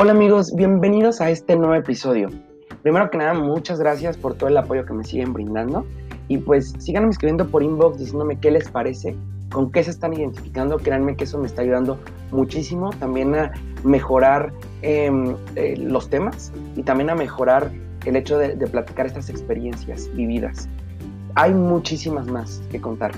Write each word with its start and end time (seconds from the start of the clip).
Hola 0.00 0.12
amigos, 0.12 0.54
bienvenidos 0.54 1.20
a 1.20 1.28
este 1.28 1.56
nuevo 1.56 1.74
episodio. 1.74 2.28
Primero 2.82 3.10
que 3.10 3.18
nada, 3.18 3.34
muchas 3.34 3.80
gracias 3.80 4.16
por 4.16 4.34
todo 4.34 4.48
el 4.48 4.56
apoyo 4.56 4.86
que 4.86 4.92
me 4.92 5.02
siguen 5.02 5.32
brindando 5.32 5.84
y 6.28 6.38
pues 6.38 6.72
síganme 6.78 7.10
escribiendo 7.10 7.48
por 7.48 7.64
inbox 7.64 7.98
diciéndome 7.98 8.38
qué 8.38 8.52
les 8.52 8.70
parece, 8.70 9.16
con 9.50 9.72
qué 9.72 9.82
se 9.82 9.90
están 9.90 10.12
identificando. 10.12 10.76
Créanme 10.76 11.16
que 11.16 11.24
eso 11.24 11.36
me 11.36 11.48
está 11.48 11.62
ayudando 11.62 11.98
muchísimo 12.30 12.90
también 12.90 13.34
a 13.34 13.50
mejorar 13.82 14.52
em, 14.82 15.34
eh, 15.56 15.76
los 15.76 16.08
temas 16.08 16.52
y 16.76 16.84
también 16.84 17.10
a 17.10 17.16
mejorar 17.16 17.68
el 18.06 18.14
hecho 18.14 18.38
de, 18.38 18.54
de 18.54 18.66
platicar 18.68 19.04
estas 19.06 19.28
experiencias 19.28 20.08
vividas. 20.14 20.68
Hay 21.34 21.52
muchísimas 21.52 22.28
más 22.28 22.62
que 22.70 22.80
contar. 22.80 23.10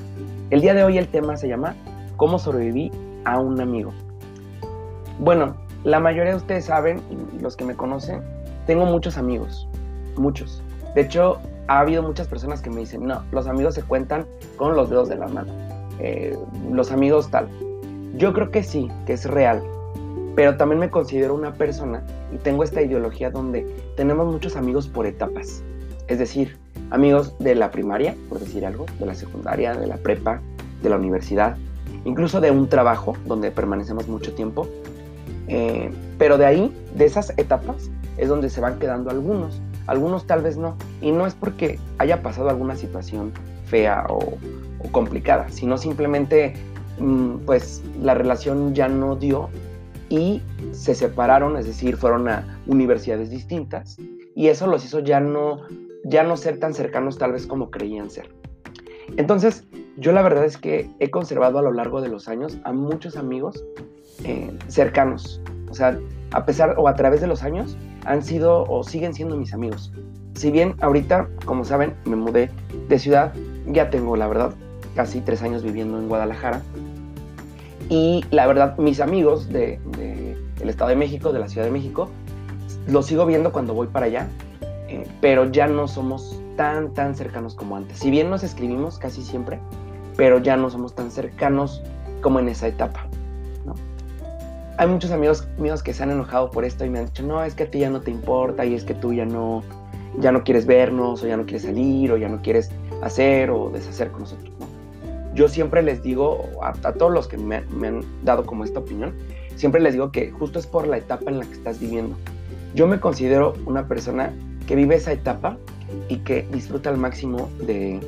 El 0.49 0.63
día 0.63 0.73
de 0.73 0.83
hoy 0.83 0.97
el 0.97 1.09
tema 1.09 1.37
se 1.37 1.47
llama 1.47 1.75
¿Cómo 2.17 2.39
sobreviví 2.39 2.91
a 3.27 3.39
un 3.39 3.61
amigo? 3.61 3.93
Bueno, 5.19 5.60
la 5.85 6.01
mayoría 6.01 6.33
de 6.33 6.37
ustedes 6.37 6.67
saben, 6.67 7.01
los 7.41 7.57
que 7.57 7.65
me 7.65 7.75
conocen, 7.75 8.23
tengo 8.67 8.85
muchos 8.85 9.17
amigos, 9.17 9.67
muchos. 10.17 10.63
De 10.95 11.03
hecho, 11.03 11.39
ha 11.69 11.81
habido 11.81 12.03
muchas 12.03 12.29
personas 12.29 12.61
que 12.61 12.69
me 12.69 12.81
dicen, 12.81 13.07
no, 13.07 13.23
los 13.33 13.47
amigos 13.47 13.75
se 13.75 13.83
cuentan 13.83 14.27
con 14.57 14.77
los 14.77 14.91
dedos 14.91 15.09
de 15.09 15.17
la 15.17 15.29
mano. 15.29 15.53
Eh, 15.99 16.37
los 16.71 16.93
amigos 16.93 17.31
tal. 17.31 17.49
Yo 18.17 18.33
creo 18.33 18.51
que 18.51 18.63
sí, 18.63 18.91
que 19.07 19.15
es 19.15 19.25
real. 19.25 19.63
Pero 20.35 20.57
también 20.57 20.81
me 20.81 20.91
considero 20.91 21.35
una 21.35 21.55
persona 21.55 22.03
y 22.33 22.37
tengo 22.39 22.65
esta 22.65 22.83
ideología 22.83 23.31
donde 23.31 23.67
tenemos 23.97 24.31
muchos 24.31 24.57
amigos 24.57 24.89
por 24.89 25.07
etapas. 25.07 25.63
Es 26.09 26.19
decir, 26.19 26.59
amigos 26.91 27.37
de 27.39 27.55
la 27.55 27.71
primaria, 27.71 28.15
por 28.29 28.39
decir 28.41 28.67
algo, 28.67 28.87
de 28.99 29.07
la 29.07 29.15
secundaria, 29.15 29.75
de 29.75 29.87
la 29.87 29.97
prepa, 29.97 30.41
de 30.83 30.91
la 30.91 30.97
universidad, 30.97 31.57
incluso 32.05 32.41
de 32.41 32.51
un 32.51 32.69
trabajo 32.69 33.17
donde 33.27 33.51
permanecemos 33.51 34.09
mucho 34.09 34.35
tiempo 34.35 34.67
eh, 35.51 35.91
pero 36.17 36.39
de 36.39 36.47
ahí, 36.47 36.73
de 36.95 37.05
esas 37.05 37.37
etapas, 37.37 37.91
es 38.17 38.29
donde 38.29 38.49
se 38.51 38.61
van 38.61 38.79
quedando 38.79 39.11
algunos. 39.11 39.61
Algunos 39.89 40.25
tal 40.25 40.43
vez 40.43 40.57
no. 40.57 40.77
Y 41.01 41.11
no 41.11 41.27
es 41.27 41.35
porque 41.35 41.81
haya 41.99 42.23
pasado 42.23 42.49
alguna 42.51 42.77
situación 42.77 43.33
fea 43.67 44.07
o, 44.09 44.37
complicada, 44.93 45.49
sino 45.51 45.77
simplemente 45.77 46.55
mm, 47.01 47.39
pues 47.47 47.83
la 48.01 48.15
relación 48.15 48.75
ya 48.75 48.89
no 48.89 49.17
dio 49.17 49.49
y 50.09 50.41
se 50.73 50.95
separaron, 50.95 51.57
es 51.57 51.67
decir, 51.67 51.97
fueron 51.97 52.29
a 52.29 52.59
universidades 52.67 53.31
distintas 53.31 53.99
y 54.35 54.49
eso 54.49 54.67
los 54.69 54.85
hizo 54.85 55.01
ya 55.01 55.21
no, 55.21 55.63
ya 56.05 56.23
no 56.23 56.37
ser 56.37 56.59
tan 56.59 56.75
cercanos 56.75 57.19
tal 57.19 57.33
vez 57.33 57.47
como 57.47 57.71
creían 57.71 58.11
ser. 58.11 58.31
Entonces, 59.17 59.65
yo 59.97 60.13
la 60.13 60.23
verdad 60.23 60.45
es 60.45 60.57
que 60.57 60.89
he 60.99 61.11
conservado 61.11 61.59
a 61.59 61.63
lo 61.63 61.73
largo 61.73 62.01
de 62.01 62.09
los 62.09 62.29
años 62.29 62.59
a 62.65 62.73
muchos 62.73 63.17
amigos 63.17 63.65
eh, 64.25 64.51
cercanos. 64.69 65.41
O 65.71 65.75
sea, 65.75 65.99
a 66.33 66.45
pesar 66.45 66.75
o 66.79 66.89
a 66.89 66.95
través 66.95 67.21
de 67.21 67.27
los 67.27 67.43
años, 67.43 67.77
han 68.05 68.23
sido 68.23 68.65
o 68.69 68.83
siguen 68.85 69.15
siendo 69.15 69.37
mis 69.37 69.53
amigos. 69.53 69.93
Si 70.35 70.51
bien 70.51 70.75
ahorita, 70.81 71.29
como 71.45 71.65
saben, 71.65 71.95
me 72.05 72.17
mudé 72.17 72.51
de 72.89 72.99
ciudad, 72.99 73.33
ya 73.67 73.91
tengo, 73.91 74.17
la 74.17 74.27
verdad, 74.27 74.55
casi 74.95 75.21
tres 75.21 75.43
años 75.43 75.63
viviendo 75.63 75.99
en 75.99 76.09
Guadalajara. 76.09 76.63
Y 77.89 78.25
la 78.31 78.47
verdad, 78.47 78.79
mis 78.79 79.01
amigos 79.01 79.49
del 79.49 79.79
de, 79.93 80.37
Estado 80.65 80.91
de 80.91 80.97
México, 80.97 81.33
de 81.33 81.41
la 81.41 81.49
Ciudad 81.49 81.67
de 81.67 81.73
México, 81.73 82.09
los 82.87 83.07
sigo 83.07 83.27
viendo 83.27 83.53
cuando 83.53 83.75
voy 83.75 83.89
para 83.89 84.07
allá, 84.07 84.29
eh, 84.89 85.07
pero 85.21 85.51
ya 85.51 85.67
no 85.67 85.89
somos 85.89 86.41
tan, 86.57 86.95
tan 86.95 87.15
cercanos 87.15 87.55
como 87.55 87.77
antes. 87.77 87.99
Si 87.99 88.11
bien 88.11 88.31
nos 88.31 88.45
escribimos 88.45 88.99
casi 88.99 89.23
siempre, 89.23 89.59
pero 90.21 90.39
ya 90.39 90.55
no 90.55 90.69
somos 90.69 90.95
tan 90.95 91.11
cercanos 91.11 91.83
como 92.21 92.41
en 92.41 92.51
esa 92.51 92.69
etapa 92.69 93.07
hay 94.77 94.87
muchos 94.87 95.11
amigos 95.11 95.49
míos 95.57 95.83
que 95.83 95.95
se 95.95 96.03
han 96.03 96.11
enojado 96.11 96.51
por 96.51 96.67
esto 96.67 96.85
y 96.85 96.91
me 96.91 96.99
han 96.99 97.07
dicho, 97.07 97.23
no, 97.23 97.43
es 97.43 97.55
que 97.55 97.63
a 97.63 97.71
ti 97.71 97.79
ya 97.79 97.89
no 97.89 98.03
te 98.03 98.11
importa 98.11 98.67
y 98.67 98.75
es 98.75 98.85
que 98.85 98.95
tú 98.95 99.15
ya 99.15 99.25
no, 99.25 99.63
ya 100.19 100.31
no 100.31 100.43
quieres 100.43 100.67
vernos 100.67 101.23
o 101.23 101.27
ya 101.27 101.39
no 101.39 101.45
quieres 101.45 101.63
salir 101.63 102.13
o 102.13 102.19
ya 102.19 102.29
no 102.29 102.41
quieres 102.41 102.71
hacer 103.03 103.51
o 103.51 103.71
deshacer 103.71 104.11
con 104.11 104.21
nosotros. 104.23 104.51
Yo 105.35 105.49
siempre 105.49 105.83
les 105.83 106.03
digo 106.03 106.45
a, 106.63 106.73
todos 106.73 107.13
los 107.13 107.29
que 107.29 107.39
me, 107.39 107.57
han 107.57 108.05
dado 108.23 108.45
como 108.45 108.65
esta 108.65 108.81
opinión, 108.81 109.15
siempre 109.57 109.81
les 109.81 109.95
digo 109.95 110.13
que 110.13 110.31
justo 110.31 110.59
es 110.59 110.67
por 110.67 110.87
la 110.87 110.99
etapa 110.99 111.31
en 111.31 111.39
la 111.39 111.45
que 111.47 111.53
estás 111.53 111.81
viviendo. 111.81 112.17
Yo 112.75 112.87
me 112.87 113.01
considero 113.01 113.55
una 113.65 113.87
persona 113.87 114.33
que 114.67 114.77
vive 114.77 114.97
esa 114.97 115.13
etapa 115.13 115.57
y 116.09 116.17
que 116.19 116.49
disfruta 116.53 116.91
al 116.91 116.97
máximo 116.99 117.51
de, 117.67 118.01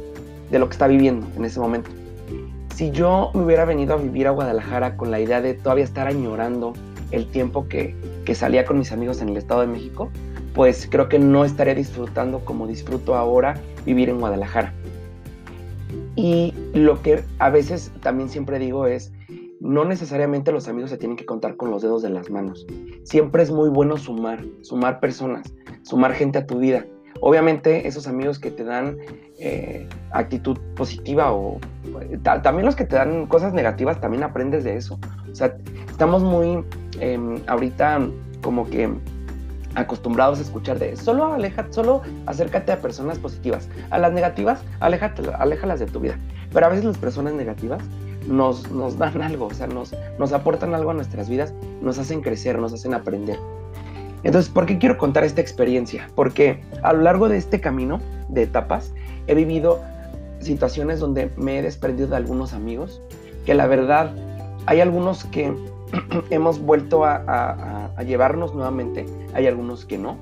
de 0.51 0.59
lo 0.59 0.69
que 0.69 0.73
está 0.73 0.87
viviendo 0.87 1.27
en 1.37 1.45
ese 1.45 1.61
momento 1.61 1.91
si 2.75 2.91
yo 2.91 3.31
me 3.35 3.43
hubiera 3.45 3.65
venido 3.65 3.95
a 3.95 3.97
vivir 3.97 4.27
a 4.27 4.31
Guadalajara 4.31 4.97
con 4.97 5.11
la 5.11 5.21
idea 5.21 5.41
de 5.41 5.55
todavía 5.55 5.85
estar 5.85 6.07
añorando 6.07 6.73
el 7.11 7.27
tiempo 7.27 7.69
que, 7.69 7.95
salía 8.35 8.65
con 8.65 8.79
mis 8.79 8.93
amigos 8.93 9.21
en 9.21 9.29
el 9.29 9.37
Estado 9.37 9.61
de 9.61 9.67
México, 9.67 10.11
pues 10.55 10.89
creo 10.91 11.09
que 11.09 11.19
no 11.19 11.45
estaría 11.45 11.75
disfrutando 11.75 12.45
como 12.45 12.67
disfruto 12.67 13.15
ahora 13.15 13.61
vivir 13.85 14.09
en 14.09 14.19
Guadalajara. 14.19 14.73
Y 16.17 16.55
lo 16.73 17.03
que 17.03 17.23
a 17.39 17.51
veces 17.51 17.93
también 18.01 18.31
siempre 18.31 18.59
digo 18.59 18.87
es, 18.87 19.13
no 19.61 19.85
necesariamente 19.85 20.51
los 20.51 20.67
amigos 20.69 20.91
se 20.91 20.97
tienen 20.97 21.17
que 21.17 21.27
contar 21.27 21.57
con 21.57 21.71
los 21.71 21.83
dedos 21.83 22.03
de 22.03 22.11
las 22.11 22.31
manos. 22.31 22.67
Siempre 23.05 23.43
es 23.43 23.51
muy 23.51 23.69
bueno 23.69 23.99
sumar, 23.99 24.43
sumar 24.63 24.99
personas, 24.99 25.53
sumar 25.83 26.15
gente 26.15 26.39
a 26.39 26.47
tu 26.47 26.59
vida. 26.59 26.87
Obviamente 27.25 27.87
esos 27.87 28.09
amigos 28.09 28.41
que 28.41 28.51
te 28.51 28.65
dan 28.65 28.99
eh, 29.39 29.89
actitud 30.11 30.59
positiva 30.75 31.33
o 31.33 31.61
también 32.43 32.67
los 32.67 32.75
que 32.75 32.85
te 32.85 32.97
dan 32.97 33.27
cosas 33.27 33.53
negativas, 33.53 34.01
también 34.01 34.25
aprendes 34.25 34.65
de 34.65 34.77
eso. 34.77 34.99
O 35.31 35.35
sea, 35.35 35.57
estamos 35.89 36.25
muy 36.25 36.65
em, 36.99 37.41
ahorita 37.47 38.01
como 38.43 38.69
que 38.69 38.91
acostumbrados 39.77 40.41
a 40.41 40.43
escuchar 40.43 40.81
de 40.81 40.97
solo 40.97 41.33
aleja, 41.33 41.65
solo 41.71 42.03
acércate 42.27 42.73
a 42.73 42.81
personas 42.81 43.21
positivas. 43.21 43.69
A 43.91 44.01
las 44.01 44.13
negativas, 44.13 44.65
aléjate, 44.81 45.23
aléjalas 45.39 45.79
de 45.79 45.87
tu 45.87 46.01
vida. 46.01 46.19
Pero 46.53 46.67
a 46.67 46.71
veces 46.71 46.85
las 46.85 46.99
personas 46.99 47.35
negativas 47.35 47.85
nos, 48.27 48.69
nos 48.73 48.99
dan 48.99 49.23
algo, 49.23 49.47
o 49.47 49.55
sea, 49.55 49.69
nos, 49.69 49.95
nos 50.19 50.33
aportan 50.33 50.75
algo 50.75 50.91
a 50.91 50.95
nuestras 50.95 51.29
vidas, 51.29 51.55
nos 51.83 52.01
hacen 52.01 52.21
crecer, 52.21 52.59
nos 52.59 52.73
hacen 52.73 52.95
aprender. 52.95 53.39
Entonces, 54.25 54.51
¿por 54.51 54.67
qué 54.67 54.79
quiero 54.79 54.99
contar 54.99 55.25
esta 55.25 55.41
experiencia? 55.41 56.09
Porque 56.15 56.61
a 56.83 56.93
lo 56.93 57.03
largo 57.03 57.29
de 57.29 57.37
este 57.37 57.61
camino 57.61 58.01
de 58.29 58.43
etapas 58.43 58.93
he 59.27 59.35
vivido 59.35 59.81
situaciones 60.41 61.01
donde 61.01 61.31
me 61.37 61.59
he 61.59 61.63
desprendido 61.63 62.09
de 62.09 62.17
algunos 62.17 62.53
amigos, 62.53 63.01
que 63.45 63.55
la 63.55 63.67
verdad 63.67 64.13
hay 64.67 64.81
algunos 64.81 65.25
que 65.25 65.55
hemos 66.31 66.61
vuelto 66.61 67.05
a, 67.05 67.91
llevarnos 68.07 68.55
nuevamente, 68.55 69.07
hay 69.35 69.47
algunos 69.47 69.85
que 69.85 69.99
no, 69.99 70.17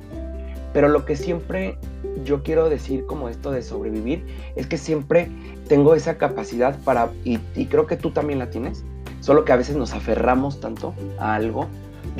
pero 0.72 0.88
lo 0.88 1.04
que 1.04 1.16
siempre 1.16 1.78
yo 2.24 2.42
quiero 2.42 2.68
decir 2.68 3.06
como 3.06 3.28
esto 3.28 3.50
de 3.50 3.62
sobrevivir 3.62 4.24
es 4.54 4.66
que 4.66 4.76
siempre 4.76 5.30
tengo 5.68 5.94
esa 5.94 6.18
capacidad 6.18 6.78
para, 6.84 7.10
y, 7.24 7.38
creo 7.66 7.86
que 7.86 7.96
tú 7.96 8.10
también 8.10 8.38
la 8.38 8.50
tienes, 8.50 8.84
solo 9.20 9.44
que 9.44 9.52
a 9.52 9.56
veces 9.56 9.76
nos 9.76 9.92
aferramos 9.94 10.60
tanto 10.60 10.94
a 11.18 11.34
algo. 11.34 11.68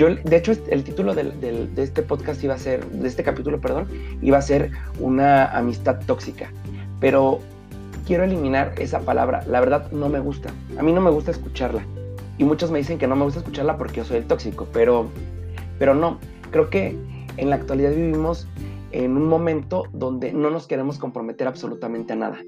Yo, 0.00 0.08
de 0.08 0.34
hecho, 0.34 0.52
el 0.70 0.82
título 0.82 1.14
de 1.14 1.68
este 1.76 2.00
podcast 2.00 2.42
iba 2.42 2.54
a 2.54 2.58
ser, 2.58 2.86
de 2.86 3.06
este 3.06 3.22
capítulo, 3.22 3.60
perdón, 3.60 3.86
iba 4.22 4.38
a 4.38 4.40
ser 4.40 4.70
una 4.98 5.54
amistad 5.54 6.00
tóxica. 6.06 6.50
Pero 7.00 7.40
quiero 8.06 8.24
eliminar 8.24 8.72
esa 8.78 9.00
palabra. 9.00 9.44
La 9.46 9.60
verdad 9.60 9.92
no 9.92 10.08
me 10.08 10.18
gusta. 10.18 10.54
A 10.78 10.82
mí 10.82 10.90
no 10.94 11.02
me 11.02 11.10
gusta 11.10 11.32
escucharla. 11.32 11.84
Y 12.38 12.44
muchos 12.44 12.70
me 12.70 12.78
dicen 12.78 12.96
que 12.96 13.06
no 13.06 13.14
me 13.14 13.24
gusta 13.24 13.40
escucharla 13.40 13.76
porque 13.76 13.96
yo 13.96 14.06
soy 14.06 14.16
el 14.16 14.24
tóxico, 14.24 14.66
pero, 14.72 15.10
pero 15.78 15.94
no. 15.94 16.18
Creo 16.50 16.70
que 16.70 16.96
en 17.36 17.50
la 17.50 17.56
actualidad 17.56 17.90
vivimos 17.90 18.48
en 18.92 19.18
un 19.18 19.28
momento 19.28 19.84
donde 19.92 20.32
no 20.32 20.48
nos 20.48 20.66
queremos 20.66 20.96
comprometer 20.96 21.46
absolutamente 21.46 22.14
a 22.14 22.16
nada. 22.16 22.38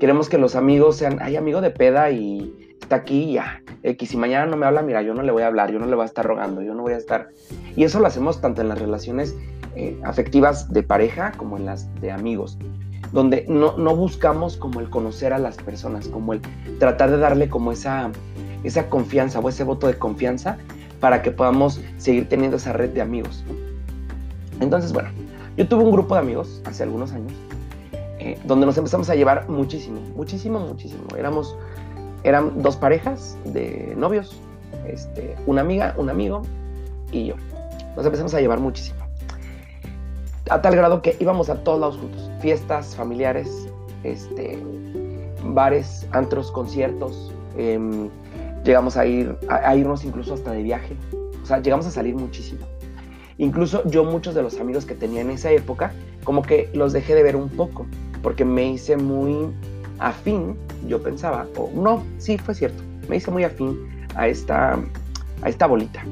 Queremos 0.00 0.30
que 0.30 0.38
los 0.38 0.56
amigos 0.56 0.96
sean, 0.96 1.20
hay 1.20 1.36
amigo 1.36 1.60
de 1.60 1.68
peda 1.68 2.10
y 2.10 2.73
está 2.84 2.96
aquí 2.96 3.32
ya. 3.32 3.62
X, 3.82 4.10
si 4.10 4.16
mañana 4.16 4.46
no 4.46 4.56
me 4.56 4.66
habla, 4.66 4.82
mira, 4.82 5.02
yo 5.02 5.14
no 5.14 5.22
le 5.22 5.32
voy 5.32 5.42
a 5.42 5.46
hablar, 5.48 5.72
yo 5.72 5.78
no 5.78 5.86
le 5.86 5.94
voy 5.94 6.04
a 6.04 6.06
estar 6.06 6.24
rogando, 6.24 6.62
yo 6.62 6.74
no 6.74 6.82
voy 6.82 6.92
a 6.92 6.96
estar... 6.96 7.28
Y 7.76 7.84
eso 7.84 7.98
lo 7.98 8.06
hacemos 8.06 8.40
tanto 8.40 8.62
en 8.62 8.68
las 8.68 8.78
relaciones 8.78 9.34
eh, 9.74 9.98
afectivas 10.04 10.72
de 10.72 10.82
pareja 10.82 11.32
como 11.32 11.56
en 11.56 11.66
las 11.66 11.92
de 12.00 12.12
amigos 12.12 12.58
donde 13.12 13.44
no, 13.48 13.76
no, 13.76 13.94
buscamos 13.94 14.56
como 14.56 14.80
el 14.80 14.90
conocer 14.90 15.32
a 15.32 15.38
las 15.38 15.56
personas, 15.56 16.08
como 16.08 16.32
el 16.32 16.40
tratar 16.80 17.10
de 17.12 17.18
darle 17.18 17.48
como 17.48 17.70
esa, 17.70 18.10
esa 18.64 18.88
confianza 18.88 19.38
o 19.38 19.48
ese 19.48 19.62
voto 19.62 19.86
de 19.86 19.96
confianza 19.96 20.58
para 20.98 21.22
que 21.22 21.30
podamos 21.30 21.80
seguir 21.96 22.28
teniendo 22.28 22.56
esa 22.56 22.72
red 22.72 22.90
de 22.90 23.02
amigos. 23.02 23.44
Entonces, 24.58 24.92
bueno, 24.92 25.10
yo 25.56 25.68
tuve 25.68 25.84
un 25.84 25.92
grupo 25.92 26.14
de 26.14 26.22
amigos 26.22 26.60
hace 26.64 26.82
algunos 26.82 27.12
años 27.12 27.32
eh, 28.18 28.38
donde 28.44 28.64
nos 28.64 28.78
empezamos 28.78 29.10
a 29.10 29.14
llevar 29.14 29.48
muchísimo, 29.48 30.00
muchísimo, 30.16 30.58
muchísimo. 30.58 31.04
Éramos, 31.16 31.56
eran 32.24 32.62
dos 32.62 32.76
parejas 32.76 33.38
de 33.44 33.94
novios, 33.96 34.36
este, 34.86 35.36
una 35.46 35.60
amiga, 35.60 35.94
un 35.96 36.10
amigo 36.10 36.42
y 37.12 37.26
yo. 37.26 37.34
Nos 37.96 38.04
empezamos 38.04 38.34
a 38.34 38.40
llevar 38.40 38.58
muchísimo 38.58 39.04
a 40.50 40.60
tal 40.60 40.76
grado 40.76 41.00
que 41.00 41.16
íbamos 41.20 41.48
a 41.48 41.56
todos 41.64 41.80
lados 41.80 41.96
juntos, 41.96 42.30
fiestas 42.40 42.94
familiares, 42.94 43.68
este, 44.02 44.58
bares, 45.42 46.06
antros, 46.12 46.50
conciertos, 46.50 47.32
em, 47.56 48.10
llegamos 48.64 48.96
a 48.96 49.06
ir 49.06 49.36
a, 49.48 49.74
irnos 49.74 50.04
incluso 50.04 50.34
hasta 50.34 50.52
de 50.52 50.62
viaje, 50.62 50.96
o 51.42 51.46
sea, 51.46 51.60
llegamos 51.60 51.86
a 51.86 51.90
salir 51.90 52.14
muchísimo. 52.14 52.66
Incluso 53.36 53.82
yo 53.88 54.04
muchos 54.04 54.34
de 54.34 54.42
los 54.42 54.60
amigos 54.60 54.84
que 54.84 54.94
tenía 54.94 55.20
en 55.20 55.30
esa 55.30 55.50
época, 55.50 55.92
como 56.22 56.42
que 56.42 56.70
los 56.72 56.92
dejé 56.92 57.14
de 57.14 57.22
ver 57.22 57.36
un 57.36 57.48
poco, 57.48 57.86
porque 58.22 58.44
me 58.44 58.68
hice 58.68 58.96
muy 58.96 59.52
afín, 59.98 60.56
yo 60.86 61.02
pensaba, 61.02 61.46
o 61.56 61.70
no, 61.74 62.02
sí, 62.18 62.38
fue 62.38 62.54
cierto, 62.54 62.82
me 63.08 63.16
hice 63.16 63.30
muy 63.30 63.44
afín 63.44 63.78
a 64.14 64.28
esta, 64.28 64.78
a 65.42 65.48
esta 65.48 65.66
bolita. 65.66 66.04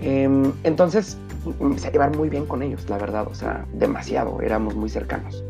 Em, 0.00 0.52
entonces, 0.64 1.16
me 1.60 1.66
empecé 1.66 1.88
a 1.88 1.92
llevar 1.92 2.16
muy 2.16 2.28
bien 2.28 2.46
con 2.46 2.62
ellos, 2.62 2.88
la 2.88 2.98
verdad, 2.98 3.26
o 3.28 3.34
sea, 3.34 3.66
demasiado, 3.74 4.40
éramos 4.40 4.74
muy 4.74 4.88
cercanos. 4.88 5.42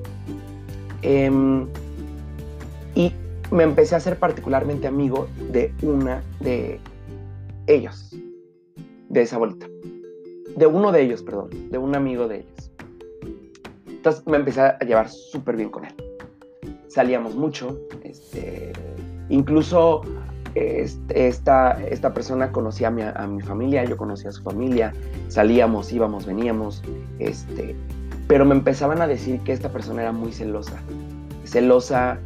Em, 1.02 1.66
y 2.94 3.12
me 3.50 3.62
empecé 3.62 3.94
a 3.94 4.00
ser 4.00 4.18
particularmente 4.18 4.86
amigo 4.86 5.28
de 5.50 5.72
una 5.82 6.22
de 6.40 6.80
ellos, 7.66 8.14
de 9.08 9.22
esa 9.22 9.38
bolita. 9.38 9.66
De 10.56 10.66
uno 10.66 10.90
de 10.90 11.02
ellos, 11.02 11.22
perdón, 11.22 11.50
de 11.70 11.78
un 11.78 11.94
amigo 11.94 12.26
de 12.26 12.38
ellos. 12.38 12.70
Entonces 13.86 14.26
me 14.26 14.36
empecé 14.36 14.60
a 14.60 14.78
llevar 14.80 15.08
súper 15.08 15.56
bien 15.56 15.70
con 15.70 15.84
él. 15.84 15.94
Salíamos 16.88 17.34
mucho, 17.34 17.78
este, 18.02 18.72
incluso 19.28 20.02
este, 20.54 21.28
esta, 21.28 21.80
esta 21.84 22.14
persona 22.14 22.50
conocía 22.50 22.88
a 22.88 22.90
mi, 22.90 23.02
a 23.02 23.26
mi, 23.26 23.40
familia, 23.40 23.84
yo 23.84 23.96
conocía 23.96 24.30
a 24.30 24.32
su 24.32 24.42
familia, 24.42 24.92
salíamos, 25.28 25.92
íbamos, 25.92 26.26
veníamos, 26.26 26.82
este, 27.18 27.76
pero 28.26 28.44
me 28.44 28.54
empezaban 28.54 29.00
a 29.02 29.06
decir 29.06 29.40
que 29.40 29.52
esta 29.52 29.70
persona 29.70 30.02
era 30.02 30.12
muy 30.12 30.32
celosa, 30.32 30.80
celosa, 31.44 32.18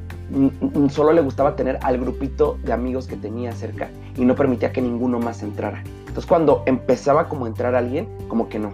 solo 0.88 1.12
le 1.12 1.20
gustaba 1.20 1.56
tener 1.56 1.78
al 1.82 1.98
grupito 1.98 2.58
de 2.64 2.72
amigos 2.72 3.06
que 3.06 3.16
tenía 3.16 3.52
cerca 3.52 3.90
y 4.16 4.24
no 4.24 4.34
permitía 4.34 4.72
que 4.72 4.80
ninguno 4.80 5.18
más 5.18 5.42
entrara. 5.42 5.82
Entonces 6.00 6.26
cuando 6.26 6.62
empezaba 6.66 7.28
como 7.28 7.44
a 7.44 7.48
entrar 7.48 7.74
alguien, 7.74 8.08
como 8.28 8.48
que 8.48 8.58
no. 8.58 8.72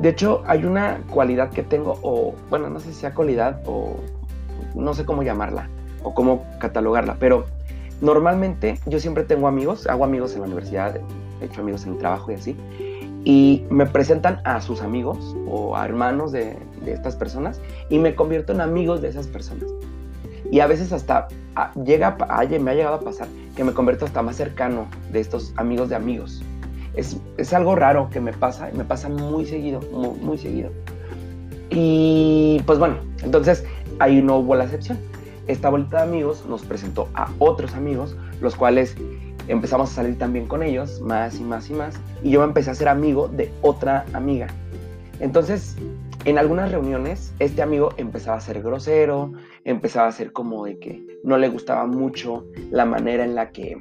De 0.00 0.08
hecho, 0.08 0.42
hay 0.46 0.64
una 0.64 1.00
cualidad 1.10 1.50
que 1.50 1.62
tengo, 1.62 1.98
o 2.02 2.34
bueno, 2.50 2.68
no 2.68 2.80
sé 2.80 2.92
si 2.92 3.00
sea 3.00 3.14
cualidad 3.14 3.62
o 3.66 3.96
no 4.74 4.94
sé 4.94 5.04
cómo 5.04 5.22
llamarla 5.22 5.68
o 6.02 6.14
cómo 6.14 6.44
catalogarla, 6.58 7.16
pero 7.18 7.46
normalmente 8.00 8.78
yo 8.86 9.00
siempre 9.00 9.24
tengo 9.24 9.48
amigos, 9.48 9.86
hago 9.86 10.04
amigos 10.04 10.34
en 10.34 10.40
la 10.40 10.46
universidad, 10.46 10.96
he 11.40 11.44
hecho 11.44 11.60
amigos 11.60 11.84
en 11.86 11.92
el 11.92 11.98
trabajo 11.98 12.30
y 12.30 12.34
así, 12.34 12.56
y 13.24 13.64
me 13.70 13.86
presentan 13.86 14.40
a 14.44 14.60
sus 14.60 14.82
amigos 14.82 15.34
o 15.48 15.76
a 15.76 15.84
hermanos 15.84 16.30
de, 16.32 16.58
estas 16.86 17.16
personas 17.16 17.60
y 17.88 17.98
me 17.98 18.14
convierto 18.14 18.52
en 18.52 18.60
amigos 18.60 19.00
de 19.00 19.08
esas 19.08 19.26
personas. 19.26 19.64
Y 20.50 20.60
a 20.60 20.66
veces 20.66 20.92
hasta 20.92 21.28
ah, 21.56 21.72
llega, 21.84 22.18
me 22.60 22.70
ha 22.70 22.74
llegado 22.74 22.96
a 22.96 23.00
pasar 23.00 23.26
que 23.56 23.64
me 23.64 23.72
convierto 23.72 24.04
hasta 24.04 24.20
más 24.20 24.36
cercano 24.36 24.86
de 25.10 25.20
estos 25.20 25.54
amigos 25.56 25.88
de 25.88 25.96
amigos. 25.96 26.42
Es, 26.94 27.16
es 27.38 27.54
algo 27.54 27.74
raro 27.74 28.10
que 28.10 28.20
me 28.20 28.34
pasa, 28.34 28.70
y 28.70 28.76
me 28.76 28.84
pasa 28.84 29.08
muy 29.08 29.46
seguido, 29.46 29.80
muy, 29.90 30.10
muy 30.20 30.38
seguido. 30.38 30.70
Y 31.70 32.62
pues 32.66 32.78
bueno, 32.78 32.96
entonces 33.22 33.64
ahí 33.98 34.22
no 34.22 34.38
hubo 34.38 34.54
la 34.54 34.64
excepción. 34.64 34.98
Esta 35.46 35.68
vuelta 35.68 35.98
de 35.98 36.02
amigos 36.04 36.44
nos 36.48 36.62
presentó 36.62 37.08
a 37.14 37.30
otros 37.38 37.74
amigos, 37.74 38.16
los 38.40 38.56
cuales 38.56 38.96
empezamos 39.48 39.90
a 39.90 39.94
salir 39.94 40.18
también 40.18 40.46
con 40.46 40.62
ellos, 40.62 41.00
más 41.00 41.38
y 41.38 41.44
más 41.44 41.68
y 41.68 41.74
más, 41.74 41.94
y 42.22 42.30
yo 42.30 42.40
me 42.40 42.46
empecé 42.46 42.70
a 42.70 42.74
ser 42.74 42.88
amigo 42.88 43.28
de 43.28 43.52
otra 43.60 44.06
amiga. 44.14 44.46
Entonces, 45.20 45.76
en 46.24 46.38
algunas 46.38 46.70
reuniones, 46.72 47.34
este 47.38 47.60
amigo 47.60 47.90
empezaba 47.98 48.38
a 48.38 48.40
ser 48.40 48.62
grosero, 48.62 49.32
empezaba 49.64 50.08
a 50.08 50.12
ser 50.12 50.32
como 50.32 50.64
de 50.64 50.78
que 50.78 51.06
no 51.22 51.36
le 51.36 51.48
gustaba 51.48 51.86
mucho 51.86 52.46
la 52.70 52.86
manera 52.86 53.24
en 53.24 53.34
la 53.34 53.50
que, 53.50 53.80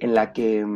en 0.00 0.14
la 0.14 0.32
que 0.32 0.66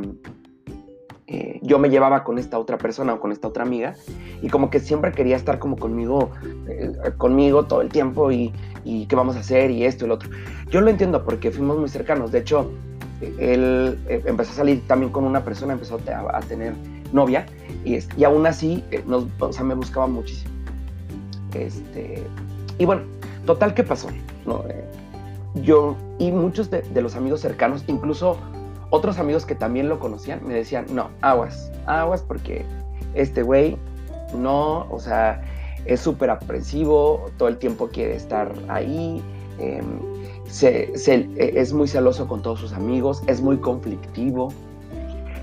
eh, 1.26 1.58
yo 1.62 1.78
me 1.78 1.88
llevaba 1.88 2.24
con 2.24 2.38
esta 2.38 2.58
otra 2.58 2.76
persona 2.76 3.14
o 3.14 3.20
con 3.20 3.32
esta 3.32 3.48
otra 3.48 3.62
amiga 3.62 3.94
y 4.42 4.48
como 4.48 4.68
que 4.70 4.80
siempre 4.80 5.12
quería 5.12 5.36
estar 5.36 5.58
como 5.58 5.76
conmigo, 5.76 6.30
eh, 6.68 6.92
conmigo 7.16 7.64
todo 7.64 7.80
el 7.80 7.88
tiempo 7.88 8.30
y, 8.30 8.52
y, 8.84 9.06
qué 9.06 9.16
vamos 9.16 9.36
a 9.36 9.40
hacer 9.40 9.70
y 9.70 9.84
esto 9.84 10.04
y 10.04 10.08
lo 10.08 10.14
otro. 10.14 10.28
Yo 10.70 10.80
lo 10.80 10.90
entiendo 10.90 11.24
porque 11.24 11.50
fuimos 11.50 11.78
muy 11.78 11.88
cercanos. 11.88 12.30
De 12.30 12.40
hecho, 12.40 12.70
él 13.38 13.98
eh, 14.08 14.22
empezó 14.26 14.52
a 14.52 14.54
salir 14.56 14.86
también 14.86 15.10
con 15.12 15.24
una 15.24 15.44
persona, 15.44 15.72
empezó 15.72 15.98
a, 16.30 16.40
tener 16.40 16.74
novia 17.12 17.46
y, 17.84 17.98
y 18.16 18.24
aún 18.24 18.46
así 18.46 18.84
nos, 19.06 19.26
me 19.62 19.74
buscaba 19.74 20.06
muchísimo. 20.06 20.52
Este, 21.54 22.22
y 22.78 22.84
bueno, 22.84 23.02
total, 23.46 23.74
¿qué 23.74 23.84
pasó? 23.84 24.08
Eh, 24.10 24.84
yo 25.62 25.96
y 26.18 26.32
muchos 26.32 26.70
de, 26.70 26.84
los 27.00 27.14
amigos 27.14 27.40
cercanos, 27.40 27.84
incluso 27.86 28.38
otros 28.94 29.18
amigos 29.18 29.44
que 29.44 29.54
también 29.54 29.88
lo 29.88 29.98
conocían, 29.98 30.40
me 30.46 30.54
decían, 30.54 30.86
no, 30.90 31.10
aguas, 31.20 31.70
aguas 31.86 32.22
porque 32.22 32.64
este 33.14 33.42
güey 33.42 33.76
no, 34.36 34.86
o 34.90 35.00
sea, 35.00 35.42
es 35.84 36.00
súper 36.00 36.30
aprensivo, 36.30 37.30
todo 37.36 37.48
el 37.48 37.58
tiempo 37.58 37.88
quiere 37.88 38.16
estar 38.16 38.52
ahí, 38.68 39.22
em, 39.58 40.00
es 41.36 41.72
muy 41.72 41.88
celoso 41.88 42.28
con 42.28 42.42
todos 42.42 42.60
sus 42.60 42.72
amigos, 42.72 43.22
es 43.26 43.40
muy 43.40 43.58
conflictivo, 43.58 44.52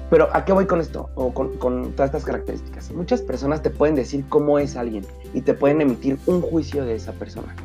pero 0.09 0.27
¿a 0.33 0.44
qué 0.44 0.51
voy 0.51 0.65
con 0.65 0.81
esto? 0.81 1.09
O 1.15 1.33
con, 1.33 1.57
todas 1.57 2.09
estas 2.09 2.25
características. 2.25 2.92
Muchas 2.92 3.21
personas 3.21 3.62
te 3.62 3.69
pueden 3.69 3.95
decir 3.95 4.25
cómo 4.27 4.59
es 4.59 4.75
alguien 4.75 5.06
y 5.33 5.39
te 5.39 5.53
pueden 5.53 5.80
emitir 5.80 6.19
un 6.25 6.42
juicio 6.42 6.83
de 6.83 6.95
esa 6.95 7.13
persona. 7.13 7.56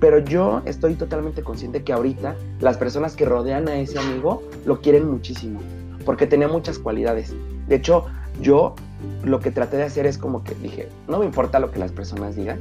Pero 0.00 0.18
yo 0.18 0.62
estoy 0.64 0.94
totalmente 0.94 1.42
consciente 1.42 1.82
que 1.82 1.92
ahorita 1.92 2.36
las 2.60 2.76
personas 2.76 3.16
que 3.16 3.24
rodean 3.24 3.68
a 3.68 3.76
ese 3.76 3.98
amigo 3.98 4.42
lo 4.66 4.80
quieren 4.80 5.10
muchísimo, 5.10 5.60
porque 6.04 6.26
tenía 6.26 6.48
muchas 6.48 6.78
cualidades. 6.78 7.34
De 7.68 7.76
hecho, 7.76 8.06
yo 8.40 8.74
lo 9.22 9.40
que 9.40 9.50
traté 9.50 9.76
de 9.76 9.84
hacer 9.84 10.06
es 10.06 10.18
como 10.18 10.44
que 10.44 10.54
dije, 10.56 10.88
no 11.08 11.18
me 11.18 11.26
importa 11.26 11.58
lo 11.58 11.70
que 11.70 11.78
las 11.78 11.92
personas 11.92 12.36
digan, 12.36 12.58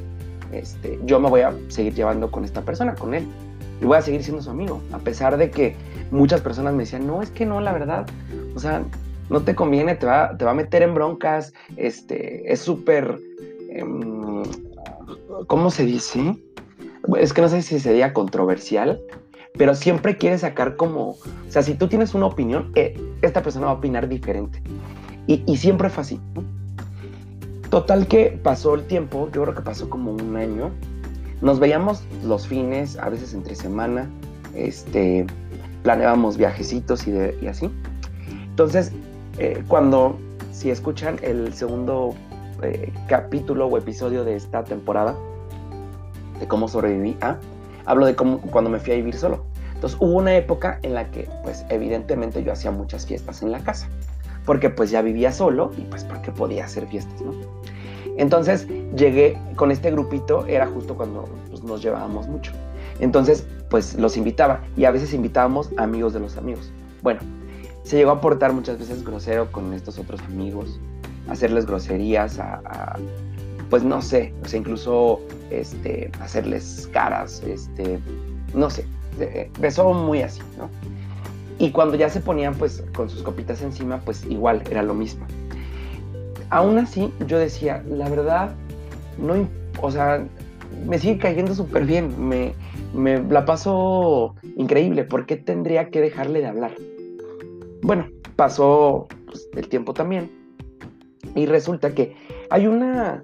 este, 0.52 1.00
yo 1.06 1.20
me 1.20 1.30
voy 1.30 1.42
a 1.42 1.54
seguir 1.70 1.94
llevando 1.94 2.30
con 2.30 2.46
esta 2.46 2.62
persona, 2.62 2.96
con 2.96 3.14
él, 3.14 3.28
y 3.82 3.86
voy 3.86 3.98
a 3.98 4.02
seguir 4.02 4.24
siendo 4.24 4.42
su 4.42 4.50
amigo, 4.50 4.82
a 4.92 5.00
pesar 5.00 5.38
de 5.38 5.50
que 5.50 5.76
muchas 6.12 6.42
personas 6.42 6.74
me 6.74 6.84
decían, 6.84 7.08
no, 7.08 7.22
es 7.22 7.32
que 7.32 7.46
no, 7.46 7.60
la 7.60 7.74
verdad, 7.74 8.06
o 8.56 8.60
sea, 8.60 8.84
no 9.30 9.42
te 9.42 9.56
conviene, 9.56 9.96
te 9.96 10.06
va, 10.06 10.38
te 10.38 10.46
va 10.46 10.52
a 10.52 10.56
meter 10.56 10.84
en 10.84 10.94
broncas, 10.94 11.54
este, 11.76 12.52
es 12.52 12.60
súper, 12.60 13.20
em, 13.72 14.44
¿cómo 15.48 15.72
se 15.72 15.86
dice? 15.86 16.38
Es 17.20 17.34
que 17.34 17.42
no 17.42 17.50
sé 17.50 17.62
si 17.62 17.80
sería 17.80 18.14
controversial, 18.14 19.02
pero 19.58 19.76
siempre 19.76 20.18
quiere 20.18 20.38
sacar 20.38 20.76
como, 20.76 21.10
o 21.12 21.18
sea, 21.50 21.62
si 21.62 21.76
tú 21.76 21.88
tienes 21.88 22.14
una 22.14 22.26
opinión, 22.26 22.72
eh, 22.76 23.00
esta 23.22 23.44
persona 23.44 23.68
va 23.68 23.74
a 23.74 23.76
opinar 23.76 24.08
diferente. 24.08 24.62
Y, 25.28 25.56
siempre 25.56 25.90
fue 25.90 26.02
así. 26.02 26.20
Total 27.70 28.08
que 28.08 28.38
pasó 28.44 28.76
el 28.76 28.86
tiempo, 28.86 29.30
yo 29.34 29.44
creo 29.44 29.56
que 29.56 29.62
pasó 29.62 29.90
como 29.90 30.12
un 30.12 30.36
año. 30.36 30.70
Nos 31.42 31.60
veíamos 31.60 32.04
los 32.26 32.46
fines, 32.46 32.98
a 32.98 33.10
veces 33.10 33.34
entre 33.34 33.56
semana, 33.56 34.10
este, 34.54 35.26
planeábamos 35.82 36.38
viajecitos 36.38 37.08
y, 37.08 37.14
y 37.42 37.48
así. 37.48 37.70
Entonces, 38.50 38.92
eh, 39.40 39.64
cuando, 39.68 40.18
si 40.52 40.70
escuchan 40.70 41.18
el 41.22 41.54
segundo 41.54 42.14
eh, 42.62 42.92
capítulo 43.08 43.68
o 43.68 43.78
episodio 43.78 44.24
de 44.24 44.36
esta 44.36 44.64
temporada, 44.64 45.16
de 46.40 46.48
cómo 46.48 46.68
sobreviví 46.68 47.18
a, 47.22 47.38
hablo 47.86 48.06
de 48.06 48.16
cómo, 48.16 48.40
cuando 48.40 48.70
me 48.70 48.80
fui 48.80 48.94
a 48.94 48.96
vivir 48.96 49.16
solo. 49.16 49.44
Entonces 49.76 49.98
hubo 50.00 50.18
una 50.18 50.36
época 50.36 50.80
en 50.82 50.94
la 50.94 51.12
que, 51.12 51.30
pues 51.44 51.66
evidentemente 51.70 52.44
yo 52.44 52.54
hacía 52.54 52.72
muchas 52.72 53.06
fiestas 53.06 53.42
en 53.42 53.52
la 53.52 53.60
casa, 53.60 53.90
porque 54.46 54.70
pues 54.70 54.92
ya 54.92 55.02
vivía 55.02 55.32
solo 55.32 55.72
y 55.78 55.82
pues 55.82 56.04
porque 56.04 56.32
podía 56.32 56.66
hacer 56.66 56.88
fiestas, 56.88 57.22
¿no? 57.22 57.34
Entonces 58.18 58.68
llegué 58.96 59.38
con 59.56 59.72
este 59.72 59.92
grupito, 59.92 60.46
era 60.46 60.68
justo 60.68 60.96
cuando 60.96 61.26
pues, 61.50 61.64
nos 61.64 61.82
llevábamos 61.82 62.28
mucho. 62.28 62.52
Entonces, 63.00 63.46
pues 63.70 63.96
los 63.96 64.18
invitaba 64.18 64.62
y 64.78 64.86
a 64.86 64.92
veces 64.92 65.14
invitábamos 65.14 65.72
amigos 65.78 66.14
de 66.14 66.20
los 66.20 66.38
amigos. 66.38 66.72
Bueno, 67.02 67.22
se 67.84 67.98
llegó 67.98 68.12
a 68.12 68.22
portar 68.22 68.54
muchas 68.54 68.78
veces 68.80 69.04
grosero 69.04 69.52
con 69.52 69.74
estos 69.74 69.98
otros 69.98 70.22
amigos, 70.22 70.80
hacerles 71.28 71.66
groserías, 71.66 72.40
a, 72.40 72.98
pues 73.70 73.84
no 73.84 74.02
sé, 74.02 74.34
o 74.44 74.48
sea, 74.48 74.60
incluso 74.60 75.20
este, 75.50 76.12
hacerles 76.20 76.90
caras, 76.92 77.42
este, 77.46 78.00
no 78.54 78.70
sé, 78.70 78.86
besó 79.60 79.94
muy 79.94 80.22
así, 80.22 80.42
¿no? 80.58 80.70
Y 81.60 81.72
cuando 81.72 81.96
ya 81.96 82.10
se 82.10 82.20
ponían 82.20 82.56
pues 82.56 82.84
con 82.96 83.10
sus 83.10 83.22
copitas 83.22 83.62
encima, 83.62 84.00
pues 84.00 84.26
igual 84.26 84.64
era 84.70 84.82
lo 84.84 84.94
mismo. 84.94 85.26
Aún 86.50 86.78
así, 86.78 87.12
yo 87.28 87.38
decía, 87.38 87.84
la 87.88 88.10
verdad, 88.10 88.54
no, 89.18 89.48
o 89.82 89.92
sea, 89.92 90.26
me 90.88 91.00
sigue 91.00 91.18
cayendo 91.18 91.54
súper 91.54 91.86
bien, 91.86 92.14
me, 92.28 92.54
me 92.94 93.22
la 93.24 93.46
paso 93.46 94.36
increíble, 94.58 95.04
¿por 95.04 95.26
qué 95.26 95.36
tendría 95.36 95.90
que 95.90 96.02
dejarle 96.02 96.40
de 96.40 96.48
hablar? 96.48 96.72
Bueno, 97.82 98.08
pasó 98.36 99.08
pues, 99.26 99.48
el 99.56 99.68
tiempo 99.68 99.94
también 99.94 100.30
y 101.36 101.46
resulta 101.46 101.94
que 101.94 102.16
hay 102.50 102.68
una, 102.68 103.24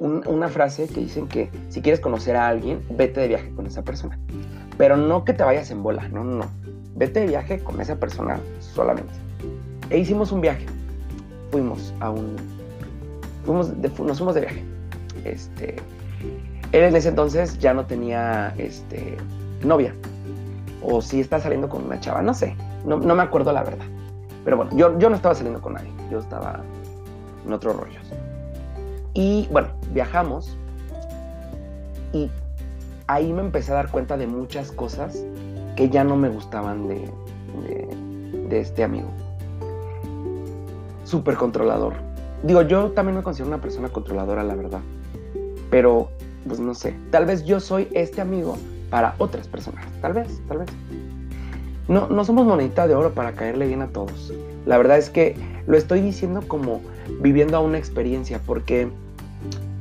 una 0.00 0.48
frase 0.48 0.86
que 0.86 1.00
dicen 1.00 1.28
que 1.28 1.50
si 1.68 1.80
quieres 1.80 2.00
conocer 2.00 2.36
a 2.36 2.48
alguien, 2.48 2.82
vete 2.90 3.20
de 3.20 3.28
viaje 3.28 3.50
con 3.54 3.66
esa 3.66 3.82
persona. 3.82 4.18
Pero 4.76 4.96
no 4.96 5.24
que 5.24 5.32
te 5.32 5.44
vayas 5.44 5.70
en 5.70 5.82
bola, 5.82 6.08
no, 6.08 6.24
no, 6.24 6.36
no. 6.38 6.50
Vete 6.94 7.20
de 7.20 7.26
viaje 7.26 7.60
con 7.60 7.80
esa 7.80 7.96
persona 7.96 8.40
solamente. 8.60 9.12
E 9.90 9.98
hicimos 9.98 10.32
un 10.32 10.40
viaje. 10.40 10.66
Fuimos 11.50 11.94
a 12.00 12.10
un, 12.10 12.36
fuimos 13.44 13.76
nos 13.76 14.18
fuimos 14.18 14.34
de 14.34 14.40
viaje. 14.42 14.64
Este, 15.24 15.76
él 16.72 16.84
en 16.84 16.96
ese 16.96 17.08
entonces 17.08 17.58
ya 17.58 17.72
no 17.72 17.86
tenía 17.86 18.54
este, 18.58 19.16
novia. 19.64 19.94
O 20.82 21.00
si 21.00 21.20
está 21.20 21.40
saliendo 21.40 21.68
con 21.68 21.84
una 21.84 21.98
chava, 22.00 22.22
no 22.22 22.34
sé. 22.34 22.56
No, 22.84 22.98
me 22.98 23.22
acuerdo 23.22 23.52
la 23.52 23.62
verdad. 23.62 23.86
Pero 24.44 24.56
bueno, 24.56 24.70
yo, 24.76 24.98
yo 24.98 25.10
no 25.10 25.16
estaba 25.16 25.34
saliendo 25.34 25.60
con 25.60 25.74
nadie. 25.74 25.90
Yo 26.10 26.18
estaba 26.18 26.62
en 27.46 27.52
otros 27.52 27.76
rollos. 27.76 28.12
Y 29.14 29.48
bueno, 29.50 29.68
viajamos. 29.92 30.56
Y 32.12 32.30
ahí 33.06 33.32
me 33.32 33.40
empecé 33.40 33.72
a 33.72 33.76
dar 33.76 33.90
cuenta 33.90 34.16
de 34.16 34.26
muchas 34.26 34.70
cosas 34.70 35.24
que 35.76 35.88
ya 35.88 36.04
no 36.04 36.16
me 36.16 36.28
gustaban 36.28 36.88
de, 36.88 37.10
de, 38.48 38.60
este 38.60 38.84
amigo. 38.84 39.08
Súper 41.04 41.36
controlador. 41.36 41.94
Digo, 42.42 42.62
yo 42.62 42.92
también 42.92 43.16
me 43.16 43.22
considero 43.22 43.48
una 43.48 43.60
persona 43.60 43.88
controladora, 43.88 44.42
la 44.42 44.54
verdad. 44.54 44.80
Pero, 45.70 46.08
pues 46.46 46.60
no 46.60 46.74
sé, 46.74 46.94
tal 47.10 47.26
vez 47.26 47.44
yo 47.44 47.60
soy 47.60 47.88
este 47.92 48.20
amigo 48.20 48.56
para 48.90 49.14
otras 49.18 49.48
personas. 49.48 49.84
Tal 50.00 50.12
vez, 50.12 50.40
tal 50.48 50.58
vez. 50.58 50.68
No, 51.88 52.08
no 52.08 52.24
somos 52.24 52.46
monedita 52.46 52.86
de 52.86 52.94
oro 52.94 53.12
para 53.12 53.32
caerle 53.32 53.66
bien 53.66 53.82
a 53.82 53.88
todos. 53.88 54.32
La 54.66 54.76
verdad 54.76 54.98
es 54.98 55.10
que 55.10 55.36
lo 55.66 55.76
estoy 55.76 56.00
diciendo 56.00 56.42
como 56.46 56.80
viviendo 57.20 57.56
a 57.56 57.60
una 57.60 57.78
experiencia, 57.78 58.40
porque 58.44 58.88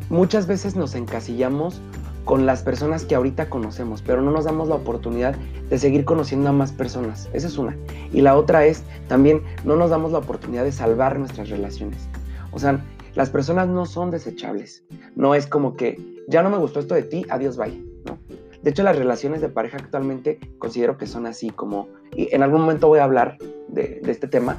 muchas 0.10 0.48
veces 0.48 0.75
nos 0.75 0.96
encasillamos 0.96 1.81
con 2.25 2.46
las 2.46 2.62
personas 2.62 3.05
que 3.05 3.15
ahorita 3.15 3.50
conocemos, 3.50 4.01
pero 4.01 4.22
no 4.22 4.31
nos 4.31 4.46
damos 4.46 4.67
la 4.67 4.75
oportunidad 4.75 5.34
de 5.69 5.79
seguir 5.79 6.03
conociendo 6.03 6.50
a 6.50 6.51
más 6.51 6.74
personas. 6.74 7.29
Esa 7.31 7.48
es 7.48 7.57
una. 7.57 7.77
Y 8.12 8.19
la 8.19 8.36
otra 8.36 8.65
es, 8.65 8.84
también 9.07 9.41
no 9.63 9.77
nos 9.77 9.89
damos 9.89 10.12
la 10.12 10.17
oportunidad 10.17 10.65
de 10.65 10.74
salvar 10.74 11.17
nuestras 11.17 11.50
relaciones. 11.50 12.10
O 12.51 12.60
sea, 12.60 12.84
las 13.15 13.29
personas 13.29 13.69
no 13.69 13.86
son 13.86 14.12
desechables. 14.12 14.84
No 15.15 15.36
es 15.36 15.48
como 15.48 15.77
que, 15.77 16.00
ya 16.27 16.43
no 16.43 16.50
me 16.50 16.57
gustó 16.57 16.81
esto 16.81 16.96
de 16.96 17.03
ti, 17.03 17.25
adiós, 17.29 17.55
bye. 17.55 17.81
¿no? 18.05 18.17
De 18.62 18.72
hecho, 18.72 18.84
las 18.84 18.98
relaciones 18.98 19.39
de 19.39 19.48
pareja 19.48 19.77
actualmente 19.77 20.39
considero 20.60 20.98
que 20.98 21.07
son 21.07 21.25
así, 21.27 21.50
como, 21.50 21.88
y 22.13 22.27
en 22.36 22.43
algún 22.43 22.62
momento 22.62 22.89
voy 22.89 23.00
a 23.00 23.05
hablar 23.05 23.38
de, 23.69 24.01
este 24.05 24.27
tema. 24.27 24.57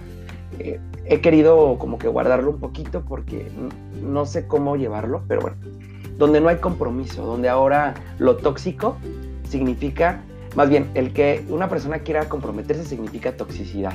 Eh, 0.58 0.80
he 1.08 1.20
querido 1.20 1.76
como 1.78 1.98
que 1.98 2.08
guardarlo 2.08 2.50
un 2.50 2.60
poquito 2.60 3.02
porque 3.02 3.50
no 4.02 4.26
sé 4.26 4.46
cómo 4.46 4.76
llevarlo, 4.76 5.22
pero 5.26 5.40
bueno, 5.40 5.56
donde 6.18 6.40
no 6.40 6.48
hay 6.48 6.56
compromiso, 6.56 7.24
donde 7.24 7.48
ahora 7.48 7.94
lo 8.18 8.36
tóxico 8.36 8.96
significa, 9.48 10.20
más 10.54 10.68
bien, 10.68 10.90
el 10.94 11.12
que 11.12 11.44
una 11.48 11.68
persona 11.68 12.00
quiera 12.00 12.28
comprometerse 12.28 12.84
significa 12.84 13.36
toxicidad. 13.36 13.94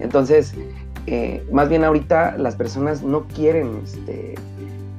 Entonces, 0.00 0.54
eh, 1.06 1.46
más 1.52 1.68
bien 1.68 1.84
ahorita 1.84 2.36
las 2.38 2.56
personas 2.56 3.02
no 3.02 3.22
quieren, 3.28 3.80
este, 3.84 4.34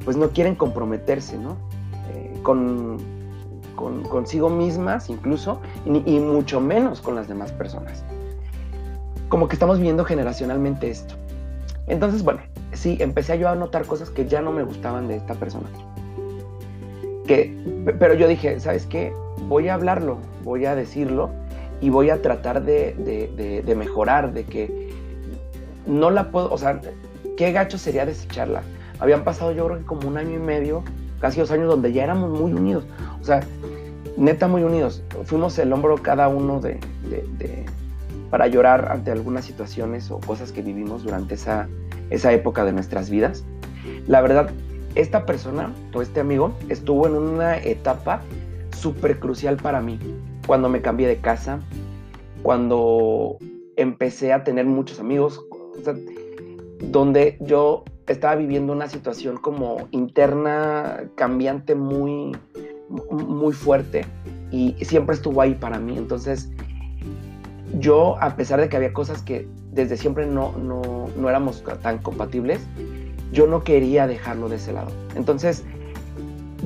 pues 0.06 0.16
no 0.16 0.30
quieren 0.30 0.56
comprometerse, 0.56 1.38
¿no? 1.38 1.58
Eh, 2.14 2.40
con, 2.42 3.00
consigo 4.10 4.50
mismas 4.50 5.10
incluso, 5.10 5.60
y, 5.86 6.16
y 6.16 6.20
mucho 6.20 6.62
menos 6.62 7.02
con 7.02 7.16
las 7.16 7.28
demás 7.28 7.52
personas. 7.52 8.06
Como 9.28 9.50
que 9.50 9.56
estamos 9.56 9.78
viviendo 9.78 10.06
generacionalmente 10.06 10.90
esto. 10.90 11.16
Entonces, 11.88 12.24
bueno, 12.24 12.42
sí, 12.74 12.98
empecé 13.00 13.38
yo 13.40 13.50
a 13.50 13.56
notar 13.56 13.86
cosas 13.86 14.10
que 14.10 14.26
ya 14.26 14.42
no 14.42 14.52
me 14.52 14.64
gustaban 14.64 15.08
de 15.08 15.18
esta 15.18 15.34
persona 15.36 15.68
que, 17.26 17.56
pero 18.00 18.14
yo 18.14 18.28
dije, 18.28 18.60
¿sabes 18.60 18.86
qué? 18.86 19.14
Voy 19.48 19.70
a 19.70 19.76
hablarlo, 19.76 20.18
voy 20.44 20.66
a 20.66 20.76
decirlo 20.76 21.30
y 21.82 21.90
voy 21.90 22.10
a 22.10 22.22
tratar 22.22 22.64
de, 22.64 23.74
mejorar, 23.78 24.34
de 24.34 24.44
que 24.44 24.92
no 25.86 26.12
la 26.12 26.32
puedo, 26.32 26.52
o 26.52 26.58
sea, 26.58 26.80
qué 27.38 27.52
gacho 27.52 27.78
sería 27.78 28.06
desecharla. 28.06 28.62
Habían 29.00 29.24
pasado 29.24 29.52
yo 29.52 29.66
creo 29.66 29.80
que 29.80 29.86
como 29.86 30.08
un 30.08 30.18
año 30.18 30.36
y 30.36 30.40
medio, 30.40 30.84
casi 31.20 31.40
dos 31.40 31.52
años, 31.52 31.68
donde 31.68 31.92
ya 31.92 32.04
éramos 32.04 32.40
muy 32.40 32.54
unidos. 32.54 32.86
O 33.22 33.24
sea, 33.26 33.42
neta 34.18 34.48
muy 34.48 34.64
unidos. 34.64 35.04
Fuimos 35.26 35.58
el 35.60 35.74
hombro 35.74 35.98
cada 35.98 36.28
uno 36.28 36.60
de, 36.62 36.80
para 38.34 38.48
llorar 38.48 38.92
ante 38.92 39.12
algunas 39.12 39.46
situaciones 39.46 40.10
o 40.10 40.20
cosas 40.20 40.52
que 40.52 40.64
vivimos 40.64 41.04
durante 41.04 41.36
esa, 41.36 41.70
esa 42.10 42.34
época 42.34 42.66
de 42.66 42.74
nuestras 42.74 43.12
vidas. 43.12 43.46
La 44.08 44.22
verdad, 44.22 44.50
esta 44.96 45.28
persona 45.28 45.72
o 45.94 46.02
este 46.02 46.20
amigo 46.20 46.52
estuvo 46.68 47.06
en 47.06 47.14
una 47.14 47.58
etapa 47.58 48.24
súper 48.76 49.20
crucial 49.20 49.58
para 49.58 49.82
mí. 49.82 50.00
Cuando 50.48 50.68
me 50.68 50.82
cambié 50.82 51.08
de 51.08 51.18
casa, 51.18 51.60
cuando 52.42 53.38
empecé 53.76 54.34
a 54.34 54.44
tener 54.44 54.66
muchos 54.66 55.00
amigos, 55.00 55.40
donde 56.82 57.38
yo 57.40 57.84
estaba 58.08 58.34
viviendo 58.34 58.74
una 58.74 58.90
situación 58.90 59.38
como 59.38 59.90
interna, 59.92 61.04
cambiante, 61.14 61.76
muy, 61.76 62.36
muy 63.12 63.54
fuerte 63.54 64.08
y 64.50 64.74
siempre 64.82 65.14
estuvo 65.14 65.40
ahí 65.40 65.54
para 65.54 65.78
mí. 65.78 66.00
Entonces, 66.00 66.50
yo, 67.80 68.18
a 68.22 68.36
pesar 68.36 68.60
de 68.60 68.70
que 68.70 68.78
había 68.78 68.94
cosas 68.94 69.22
que 69.22 69.48
desde 69.72 69.98
siempre 69.98 70.26
no, 70.26 70.52
no, 70.58 71.10
no 71.18 71.30
éramos 71.30 71.64
tan 71.82 71.98
compatibles, 72.00 72.62
yo 73.32 73.48
no 73.48 73.64
quería 73.64 74.08
dejarlo 74.08 74.48
de 74.48 74.58
ese 74.58 74.74
lado. 74.74 74.92
Entonces, 75.16 75.64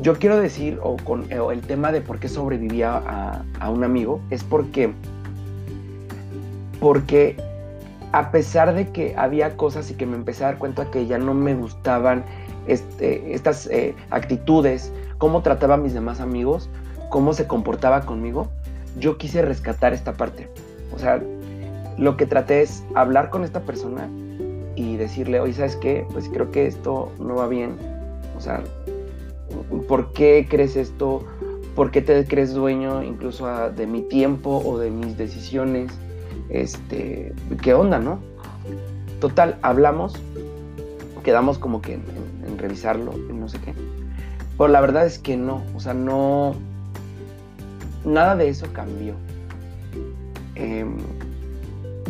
yo 0.01 0.19
quiero 0.19 0.37
decir, 0.37 0.79
o 0.83 0.97
con 0.97 1.31
el 1.31 1.61
tema 1.61 1.91
de 1.91 2.01
por 2.01 2.19
qué 2.19 2.27
sobrevivía 2.27 3.43
a, 3.59 3.69
un 3.69 3.83
amigo, 3.83 4.19
es 4.29 4.43
porque, 4.43 4.93
porque 6.79 7.35
a 8.11 8.31
pesar 8.31 8.73
de 8.73 8.89
que 8.91 9.15
había 9.17 9.57
cosas 9.57 9.89
y 9.89 9.95
que 9.95 10.05
me 10.05 10.15
empecé 10.15 10.43
a 10.43 10.47
dar 10.47 10.57
cuenta 10.57 10.91
que 10.91 11.07
ya 11.07 11.17
no 11.17 11.33
me 11.33 11.55
gustaban 11.55 12.23
este, 12.67 13.33
estas 13.33 13.67
eh, 13.67 13.95
actitudes, 14.11 14.91
cómo 15.17 15.41
trataba 15.41 15.75
a 15.75 15.77
mis 15.77 15.93
demás 15.93 16.19
amigos, 16.19 16.69
cómo 17.09 17.33
se 17.33 17.47
comportaba 17.47 18.01
conmigo, 18.01 18.49
yo 18.99 19.17
quise 19.17 19.41
rescatar 19.41 19.93
esta 19.93 20.13
parte. 20.13 20.49
O 20.93 20.99
sea, 20.99 21.21
lo 21.97 22.17
que 22.17 22.25
traté 22.25 22.61
es 22.61 22.83
hablar 22.95 23.29
con 23.29 23.43
esta 23.43 23.61
persona 23.61 24.07
y 24.75 24.95
decirle, 24.97 25.39
oye, 25.39 25.53
¿sabes 25.53 25.75
qué? 25.75 26.05
Pues 26.11 26.29
creo 26.29 26.51
que 26.51 26.67
esto 26.67 27.11
no 27.19 27.35
va 27.35 27.47
bien. 27.47 27.75
O 28.37 28.41
sea, 28.41 28.63
¿por 29.87 30.13
qué 30.13 30.47
crees 30.49 30.75
esto? 30.75 31.23
¿Por 31.75 31.91
qué 31.91 32.01
te 32.01 32.25
crees 32.25 32.53
dueño 32.53 33.03
incluso 33.03 33.47
de 33.71 33.87
mi 33.87 34.01
tiempo 34.01 34.61
o 34.63 34.77
de 34.77 34.91
mis 34.91 35.17
decisiones? 35.17 35.91
Este, 36.49 37.33
¿qué 37.61 37.73
onda, 37.73 37.99
no? 37.99 38.19
Total, 39.19 39.57
hablamos, 39.63 40.13
quedamos 41.23 41.57
como 41.57 41.81
que 41.81 41.93
en, 41.93 42.57
revisarlo, 42.57 43.13
no 43.33 43.49
sé 43.49 43.59
qué. 43.59 43.73
Pero 44.57 44.67
la 44.69 44.81
verdad 44.81 45.05
es 45.05 45.19
que 45.19 45.37
no, 45.37 45.63
o 45.75 45.79
sea, 45.79 45.93
no, 45.93 46.55
nada 48.05 48.35
de 48.35 48.49
eso 48.49 48.67
cambió. 48.73 49.15
Em, 50.57 50.97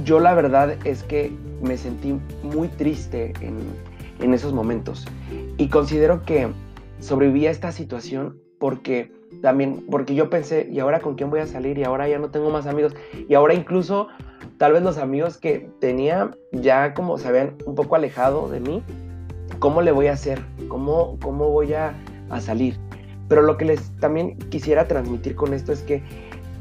yo 0.06 0.20
la 0.22 0.34
verdad 0.34 0.78
es 0.86 1.04
que 1.04 1.32
me 1.62 1.78
sentí 1.78 2.18
muy 2.44 2.70
triste 2.70 3.34
en, 3.42 4.34
esos 4.34 4.52
momentos 4.52 5.06
y 5.58 5.70
considero 5.70 6.24
que 6.24 6.48
sobreviví 7.00 7.46
a 7.48 7.52
esta 7.52 7.72
situación 7.72 8.38
porque 8.60 9.12
también, 9.42 9.86
porque 9.92 10.16
yo 10.16 10.30
pensé, 10.30 10.68
¿y 10.72 10.80
ahora 10.80 11.02
con 11.02 11.16
quién 11.16 11.30
voy 11.30 11.40
a 11.40 11.48
salir? 11.48 11.78
Y 11.78 11.84
ahora 11.84 12.08
ya 12.08 12.18
no 12.20 12.30
tengo 12.30 12.50
más 12.50 12.66
amigos. 12.66 12.94
Y 13.30 13.36
ahora 13.36 13.54
incluso 13.54 14.08
tal 14.58 14.74
vez 14.74 14.82
los 14.82 14.98
amigos 14.98 15.38
que 15.38 15.70
tenía 15.80 16.32
ya 16.52 16.94
como 16.94 17.18
se 17.18 17.28
habían 17.28 17.56
un 17.66 17.76
poco 17.76 17.96
alejado 17.96 18.50
de 18.50 18.60
mí, 18.60 18.82
¿cómo 19.60 19.82
le 19.82 19.92
voy 19.92 20.08
a 20.08 20.14
hacer? 20.14 20.42
¿Cómo, 20.68 21.18
cómo 21.22 21.52
voy 21.52 21.74
a, 21.74 21.94
a 22.30 22.42
salir? 22.42 22.78
Pero 23.28 23.44
lo 23.44 23.58
que 23.58 23.66
les 23.66 23.92
también 23.98 24.38
quisiera 24.50 24.88
transmitir 24.88 25.36
con 25.36 25.54
esto 25.54 25.72
es 25.72 25.84
que 25.84 26.02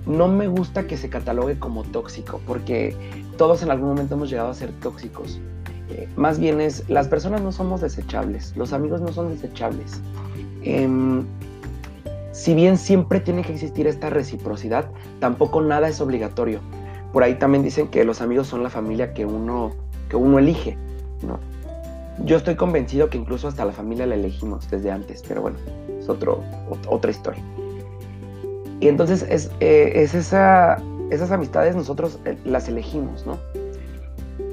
no 0.06 0.28
me 0.28 0.46
gusta 0.46 0.86
que 0.86 0.96
se 0.96 1.10
catalogue 1.10 1.58
como 1.58 1.82
tóxico, 1.82 2.40
porque 2.46 2.96
todos 3.36 3.62
en 3.62 3.70
algún 3.70 3.88
momento 3.88 4.14
hemos 4.14 4.30
llegado 4.30 4.50
a 4.50 4.54
ser 4.54 4.70
tóxicos. 4.80 5.40
Eh, 5.90 6.08
más 6.16 6.38
bien 6.38 6.60
es, 6.60 6.88
las 6.88 7.08
personas 7.08 7.42
no 7.42 7.52
somos 7.52 7.80
desechables, 7.80 8.56
los 8.56 8.72
amigos 8.72 9.00
no 9.00 9.12
son 9.12 9.30
desechables. 9.30 10.00
Em, 10.62 11.25
si 12.32 12.54
bien 12.54 12.76
siempre 12.76 13.20
tiene 13.20 13.42
que 13.42 13.52
existir 13.52 13.86
esta 13.86 14.10
reciprocidad, 14.10 14.90
tampoco 15.20 15.60
nada 15.60 15.88
es 15.88 16.00
obligatorio. 16.00 16.60
Por 17.12 17.22
ahí 17.22 17.36
también 17.36 17.62
dicen 17.62 17.88
que 17.88 18.04
los 18.04 18.20
amigos 18.20 18.46
son 18.46 18.62
la 18.62 18.70
familia 18.70 19.12
que 19.14 19.26
uno, 19.26 19.72
que 20.08 20.16
uno 20.16 20.38
elige, 20.38 20.76
¿no? 21.22 21.38
Yo 22.25 22.36
estoy 22.36 22.56
convencido 22.56 23.10
que 23.10 23.18
incluso 23.18 23.48
hasta 23.48 23.64
la 23.64 23.72
familia 23.72 24.06
la 24.06 24.14
elegimos 24.14 24.70
desde 24.70 24.90
antes, 24.90 25.22
pero 25.26 25.42
bueno, 25.42 25.58
es 25.98 26.08
otro, 26.08 26.42
otra 26.88 27.10
historia. 27.10 27.42
Y 28.80 28.88
entonces 28.88 29.25
es, 29.28 29.50
eh, 29.61 29.92
es 29.95 30.14
esa, 30.14 30.83
esas 31.11 31.30
amistades 31.30 31.75
nosotros 31.76 32.18
eh, 32.25 32.37
las 32.45 32.68
elegimos, 32.68 33.26
¿no? 33.26 33.38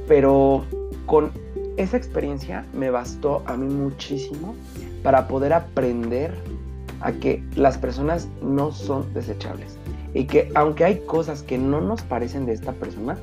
Pero 0.08 0.64
con 1.06 1.32
esa 1.78 1.98
experiencia 1.98 2.66
me 2.74 2.90
bastó 2.90 3.42
a 3.46 3.58
mí 3.58 3.72
muchísimo 3.74 4.56
para 5.02 5.28
poder 5.28 5.54
aprender 5.54 6.34
a 7.02 7.12
que 7.12 7.44
las 7.56 7.78
personas 7.78 8.28
no 8.42 8.72
son 8.72 9.14
desechables 9.14 9.78
y 10.14 10.26
que 10.26 10.50
aunque 10.56 10.86
hay 10.86 11.00
cosas 11.00 11.44
que 11.44 11.58
no 11.58 11.82
nos 11.82 12.02
parecen 12.04 12.46
de 12.46 12.54
esta 12.54 12.72
persona, 12.74 13.18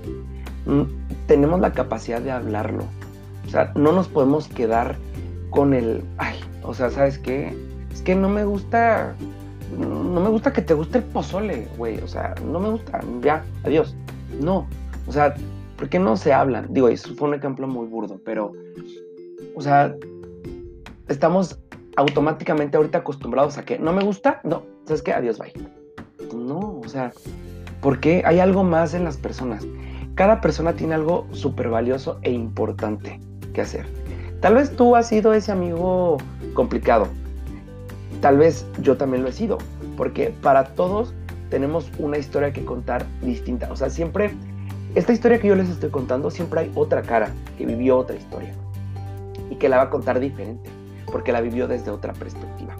mm, 0.66 0.82
tenemos 1.26 1.60
la 1.60 1.72
capacidad 1.72 2.20
de 2.20 2.30
hablarlo. 2.30 2.84
O 3.46 3.50
sea, 3.50 3.72
no 3.74 3.92
nos 3.92 4.08
podemos 4.08 4.48
quedar 4.48 4.96
con 5.50 5.72
el, 5.72 6.02
ay, 6.18 6.38
o 6.62 6.74
sea, 6.74 6.90
¿sabes 6.90 7.18
qué? 7.18 7.56
Es 7.92 8.02
que 8.02 8.14
no 8.14 8.28
me 8.28 8.44
gusta, 8.44 9.14
no 9.76 10.20
me 10.20 10.28
gusta 10.28 10.52
que 10.52 10.62
te 10.62 10.74
guste 10.74 10.98
el 10.98 11.04
pozole, 11.04 11.68
güey, 11.76 11.98
o 11.98 12.08
sea, 12.08 12.34
no 12.44 12.58
me 12.58 12.70
gusta, 12.70 13.00
ya, 13.22 13.44
adiós. 13.64 13.94
No, 14.40 14.66
o 15.06 15.12
sea, 15.12 15.34
¿por 15.76 15.88
qué 15.88 15.98
no 15.98 16.16
se 16.16 16.32
hablan? 16.32 16.66
Digo, 16.70 16.88
eso 16.88 17.14
fue 17.14 17.28
un 17.28 17.34
ejemplo 17.34 17.66
muy 17.66 17.86
burdo, 17.86 18.20
pero, 18.24 18.52
o 19.54 19.60
sea, 19.60 19.94
estamos 21.08 21.58
automáticamente 21.96 22.76
ahorita 22.76 22.98
acostumbrados 22.98 23.58
a 23.58 23.64
que 23.64 23.78
no 23.78 23.92
me 23.92 24.02
gusta, 24.02 24.40
no, 24.44 24.62
¿sabes 24.84 25.02
qué? 25.02 25.12
Adiós, 25.12 25.38
bye. 25.38 25.52
No, 26.34 26.80
o 26.84 26.88
sea, 26.88 27.12
porque 27.80 28.22
hay 28.24 28.38
algo 28.38 28.62
más 28.62 28.94
en 28.94 29.04
las 29.04 29.16
personas. 29.16 29.66
Cada 30.14 30.40
persona 30.40 30.74
tiene 30.74 30.94
algo 30.94 31.26
súper 31.32 31.68
valioso 31.68 32.18
e 32.22 32.30
importante 32.30 33.20
que 33.54 33.62
hacer. 33.62 33.86
Tal 34.40 34.54
vez 34.54 34.74
tú 34.74 34.96
has 34.96 35.08
sido 35.08 35.32
ese 35.32 35.52
amigo 35.52 36.18
complicado. 36.54 37.08
Tal 38.20 38.38
vez 38.38 38.66
yo 38.82 38.96
también 38.96 39.22
lo 39.22 39.28
he 39.28 39.32
sido. 39.32 39.58
Porque 39.96 40.32
para 40.42 40.64
todos 40.64 41.14
tenemos 41.50 41.90
una 41.98 42.18
historia 42.18 42.52
que 42.52 42.64
contar 42.64 43.04
distinta. 43.22 43.70
O 43.72 43.76
sea, 43.76 43.90
siempre, 43.90 44.32
esta 44.94 45.12
historia 45.12 45.40
que 45.40 45.48
yo 45.48 45.56
les 45.56 45.68
estoy 45.68 45.90
contando, 45.90 46.30
siempre 46.30 46.60
hay 46.60 46.72
otra 46.74 47.02
cara 47.02 47.32
que 47.58 47.66
vivió 47.66 47.98
otra 47.98 48.16
historia. 48.16 48.54
Y 49.50 49.56
que 49.56 49.68
la 49.68 49.78
va 49.78 49.84
a 49.84 49.90
contar 49.90 50.20
diferente. 50.20 50.70
Porque 51.10 51.32
la 51.32 51.40
vivió 51.40 51.66
desde 51.68 51.90
otra 51.90 52.12
perspectiva. 52.12 52.74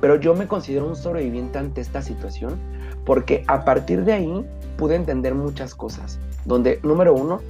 Pero 0.00 0.16
yo 0.16 0.34
me 0.34 0.46
considero 0.46 0.86
un 0.86 0.96
sobreviviente 0.96 1.58
ante 1.58 1.80
esta 1.80 2.02
situación 2.02 2.58
porque 3.04 3.44
a 3.48 3.64
partir 3.64 4.04
de 4.04 4.12
ahí 4.12 4.46
pude 4.76 4.94
entender 4.94 5.34
muchas 5.34 5.74
cosas. 5.74 6.18
Donde, 6.44 6.80
número 6.82 7.14
uno, 7.14 7.40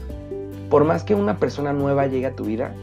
por 0.69 0.85
más 0.85 1.05
que 1.05 1.15
una 1.15 1.39
persona 1.39 1.73
nueva 1.73 2.07
llegue 2.07 2.27
a 2.27 2.35
tu 2.35 2.45
vida, 2.45 2.75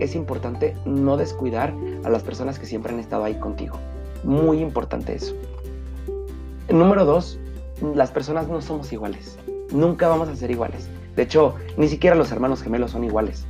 es 0.00 0.14
importante 0.14 0.76
no 0.84 1.16
descuidar 1.16 1.72
a 2.04 2.10
las 2.10 2.22
personas 2.22 2.58
que 2.58 2.66
siempre 2.66 2.92
han 2.92 2.98
estado 2.98 3.24
ahí 3.24 3.34
contigo. 3.34 3.78
Muy 4.24 4.60
importante 4.60 5.14
eso. 5.14 5.34
Número 6.68 7.04
dos, 7.04 7.38
las 7.94 8.10
personas 8.10 8.48
no 8.48 8.60
somos 8.60 8.92
iguales. 8.92 9.38
Nunca 9.72 10.08
vamos 10.08 10.28
a 10.28 10.36
ser 10.36 10.50
iguales. 10.50 10.88
De 11.16 11.22
hecho, 11.22 11.54
ni 11.76 11.88
siquiera 11.88 12.16
los 12.16 12.30
hermanos 12.32 12.62
gemelos 12.62 12.92
son 12.92 13.04
iguales. 13.04 13.44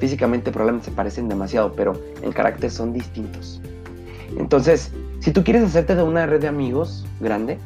Físicamente 0.00 0.50
probablemente 0.50 0.90
se 0.90 0.96
parecen 0.96 1.28
demasiado, 1.28 1.72
pero 1.72 1.94
en 2.22 2.32
carácter 2.32 2.70
son 2.70 2.92
distintos. 2.92 3.60
Entonces, 4.38 4.92
si 5.20 5.32
tú 5.32 5.44
quieres 5.44 5.62
hacerte 5.64 5.94
de 5.94 6.02
una 6.02 6.26
red 6.26 6.40
de 6.40 6.48
amigos 6.48 7.06
grande, 7.20 7.58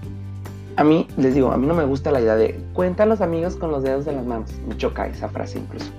a 0.76 0.84
mí, 0.84 1.06
les 1.16 1.34
digo, 1.34 1.52
a 1.52 1.56
mí 1.56 1.66
no 1.66 1.74
me 1.74 1.84
gusta 1.84 2.10
la 2.10 2.20
idea 2.20 2.36
de 2.36 2.58
cuenta 2.72 3.02
a 3.02 3.06
los 3.06 3.20
amigos 3.20 3.56
con 3.56 3.70
los 3.70 3.82
dedos 3.82 4.04
de 4.04 4.12
las 4.12 4.24
manos. 4.24 4.50
Me 4.68 4.76
choca 4.76 5.06
esa 5.06 5.28
frase 5.28 5.58
incluso. 5.58 5.90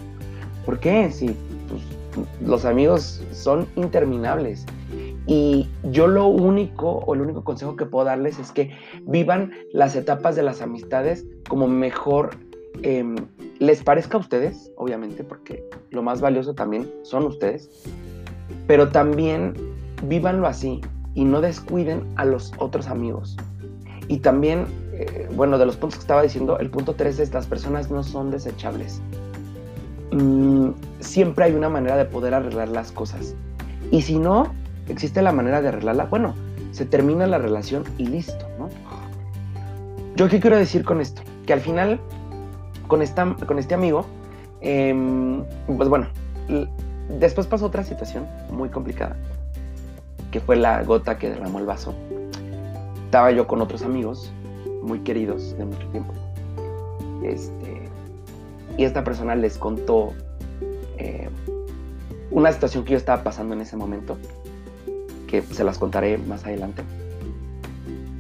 ¿Por 0.66 0.80
qué? 0.80 1.12
Si 1.12 1.36
los 2.46 2.66
amigos 2.66 3.24
son 3.32 3.68
interminables. 3.76 4.66
Y 5.28 5.70
yo 5.92 6.08
lo 6.08 6.28
único 6.28 6.90
o 6.90 7.14
el 7.14 7.22
único 7.22 7.44
consejo 7.44 7.76
que 7.76 7.86
puedo 7.86 8.06
darles 8.06 8.40
es 8.40 8.52
que 8.52 8.72
vivan 9.04 9.52
las 9.72 9.96
etapas 9.96 10.36
de 10.36 10.44
las 10.44 10.62
amistades 10.62 11.26
como 11.48 11.68
mejor 11.68 12.32
em, 12.82 13.16
les 13.60 13.84
parezca 13.84 14.18
a 14.18 14.20
ustedes, 14.20 14.72
obviamente, 14.78 15.24
porque 15.24 15.64
lo 15.92 16.02
más 16.02 16.22
valioso 16.22 16.56
también 16.56 16.92
son 17.04 17.26
ustedes, 17.26 17.70
pero 18.66 18.90
también 18.90 19.54
vívanlo 20.08 20.48
así 20.48 20.82
y 21.14 21.26
no 21.26 21.42
descuiden 21.42 22.04
a 22.16 22.26
los 22.26 22.52
otros 22.58 22.88
amigos. 22.88 23.38
Y 24.08 24.20
también, 24.20 24.66
eh, 24.94 25.30
bueno, 25.36 25.58
de 25.58 25.66
los 25.66 25.78
puntos 25.78 26.00
que 26.00 26.02
estaba 26.02 26.24
diciendo, 26.24 26.58
el 26.60 26.70
punto 26.70 26.96
3 26.96 27.20
es 27.20 27.34
las 27.34 27.46
personas 27.48 27.92
no 27.92 28.04
son 28.04 28.32
desechables. 28.32 29.02
Mm, 30.12 30.72
siempre 31.02 31.46
hay 31.46 31.54
una 31.54 31.70
manera 31.70 31.98
de 31.98 32.06
poder 32.06 32.34
arreglar 32.34 32.70
las 32.70 32.92
cosas. 32.92 33.36
Y 33.92 34.02
si 34.02 34.18
no 34.18 34.54
existe 34.88 35.22
la 35.22 35.32
manera 35.32 35.62
de 35.62 35.70
arreglarla, 35.70 36.06
bueno, 36.06 36.34
se 36.72 36.86
termina 36.86 37.28
la 37.28 37.38
relación 37.38 37.84
y 37.98 38.08
listo, 38.08 38.46
¿no? 38.58 38.70
Yo 40.16 40.30
qué 40.30 40.40
quiero 40.40 40.58
decir 40.58 40.84
con 40.84 41.02
esto? 41.02 41.22
Que 41.46 41.54
al 41.54 41.62
final, 41.62 42.00
con, 42.88 43.02
esta, 43.02 43.36
con 43.46 43.60
este 43.60 43.74
amigo, 43.74 44.06
em, 44.62 45.44
pues 45.78 45.90
bueno, 45.90 46.08
después 47.20 47.48
pasó 47.48 47.66
otra 47.66 47.84
situación 47.84 48.26
muy 48.52 48.70
complicada 48.70 49.16
que 50.32 50.40
fue 50.40 50.56
la 50.56 50.82
gota 50.84 51.18
que 51.18 51.30
derramó 51.30 51.60
el 51.60 51.66
vaso. 51.66 51.94
Estaba 53.06 53.32
yo 53.32 53.46
con 53.48 53.62
otros 53.62 53.84
amigos 53.84 54.32
muy 54.82 55.00
queridos 55.00 55.56
de 55.58 55.66
mucho 55.66 55.86
tiempo. 55.90 56.14
Este, 57.24 57.90
y 58.78 58.86
esta 58.86 59.04
persona 59.04 59.36
les 59.36 59.58
contó 59.58 60.14
una 62.42 62.52
situación 62.52 62.84
que 62.84 62.92
yo 62.92 62.98
estaba 62.98 63.24
pasando 63.24 63.56
en 63.56 63.62
ese 63.62 63.78
momento, 63.78 64.18
que 65.28 65.42
se 65.42 65.64
las 65.64 65.78
contaré 65.78 66.18
más 66.18 66.46
adelante. 66.46 66.84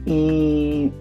Y 0.06 0.92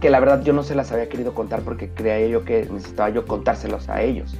que 0.00 0.10
la 0.10 0.20
verdad 0.20 0.42
yo 0.42 0.52
no 0.52 0.62
se 0.62 0.74
las 0.74 0.92
había 0.92 1.08
querido 1.08 1.34
contar 1.34 1.62
porque 1.62 1.90
creía 1.90 2.26
yo 2.28 2.44
que 2.44 2.66
necesitaba 2.70 3.10
yo 3.10 3.26
contárselos 3.26 3.88
a 3.88 4.02
ellos. 4.02 4.34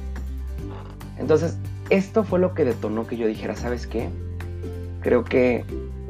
Entonces, 1.17 1.57
esto 1.89 2.23
fue 2.23 2.39
lo 2.39 2.53
que 2.53 2.65
detonó 2.65 3.07
que 3.07 3.17
yo 3.17 3.27
dijera, 3.27 3.55
¿sabes 3.55 3.87
qué? 3.87 4.09
creo 5.07 5.23
que, 5.23 5.63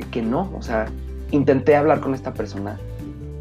que 0.09 0.23
no, 0.23 0.51
o 0.57 0.61
sea, 0.63 0.87
intenté 1.29 1.75
hablar 1.75 1.99
con 1.99 2.15
esta 2.15 2.33
persona, 2.33 2.79